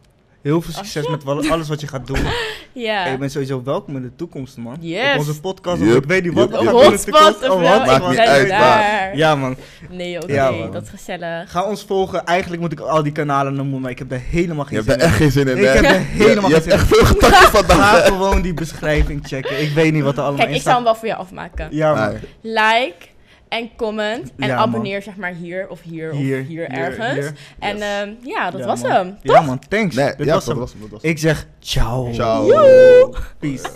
[0.50, 2.18] Heel veel succes met wel- alles wat je gaat doen.
[2.74, 3.06] Ja.
[3.06, 4.78] En je bent sowieso welkom in de toekomst, man.
[4.80, 5.14] Yes.
[5.14, 6.74] Op onze podcast, ik weet niet wat yup, we yup.
[6.74, 7.26] gaan doen in de toekomst.
[7.26, 8.00] Hotspot of Oh, wel, hotspot.
[8.00, 9.18] Maakt niet ik ben uit, daar.
[9.18, 9.56] Ja, man.
[9.90, 10.72] Nee, oké, Ja, man.
[10.72, 11.52] dat is gezellig.
[11.52, 12.26] Ga ons volgen.
[12.26, 14.90] Eigenlijk moet ik al die kanalen noemen, maar ik heb er helemaal Je geen hebt
[14.92, 15.70] zin er echt geen zin in, Ik hè?
[15.70, 18.06] heb er helemaal Je geen hebt zin echt veel gedachten Ga vandaag.
[18.06, 19.62] gewoon die beschrijving checken.
[19.62, 21.68] Ik weet niet wat er allemaal Kijk, in ik zal hem wel voor je afmaken.
[21.72, 22.10] Ja, man.
[22.42, 22.54] Nee.
[22.56, 22.96] Like
[23.50, 24.68] en comment en Ja, man.
[24.68, 27.14] abonneer zeg maar hier of hier, Hier, of hier, hier, ergens.
[27.14, 27.34] hier.
[27.60, 27.86] En Yes.
[27.86, 28.92] ehm, ja, dat Ja, was man.
[28.92, 29.18] hem.
[29.22, 29.60] Ja, man.
[29.70, 29.96] Thanks.
[29.96, 30.60] Nee, Dit ja, was dat hem.
[30.64, 30.82] was hem.
[30.82, 31.12] dat was hem.
[31.12, 32.14] Ik zeg ciao.
[32.14, 32.48] Ciao.
[33.40, 33.70] Peace.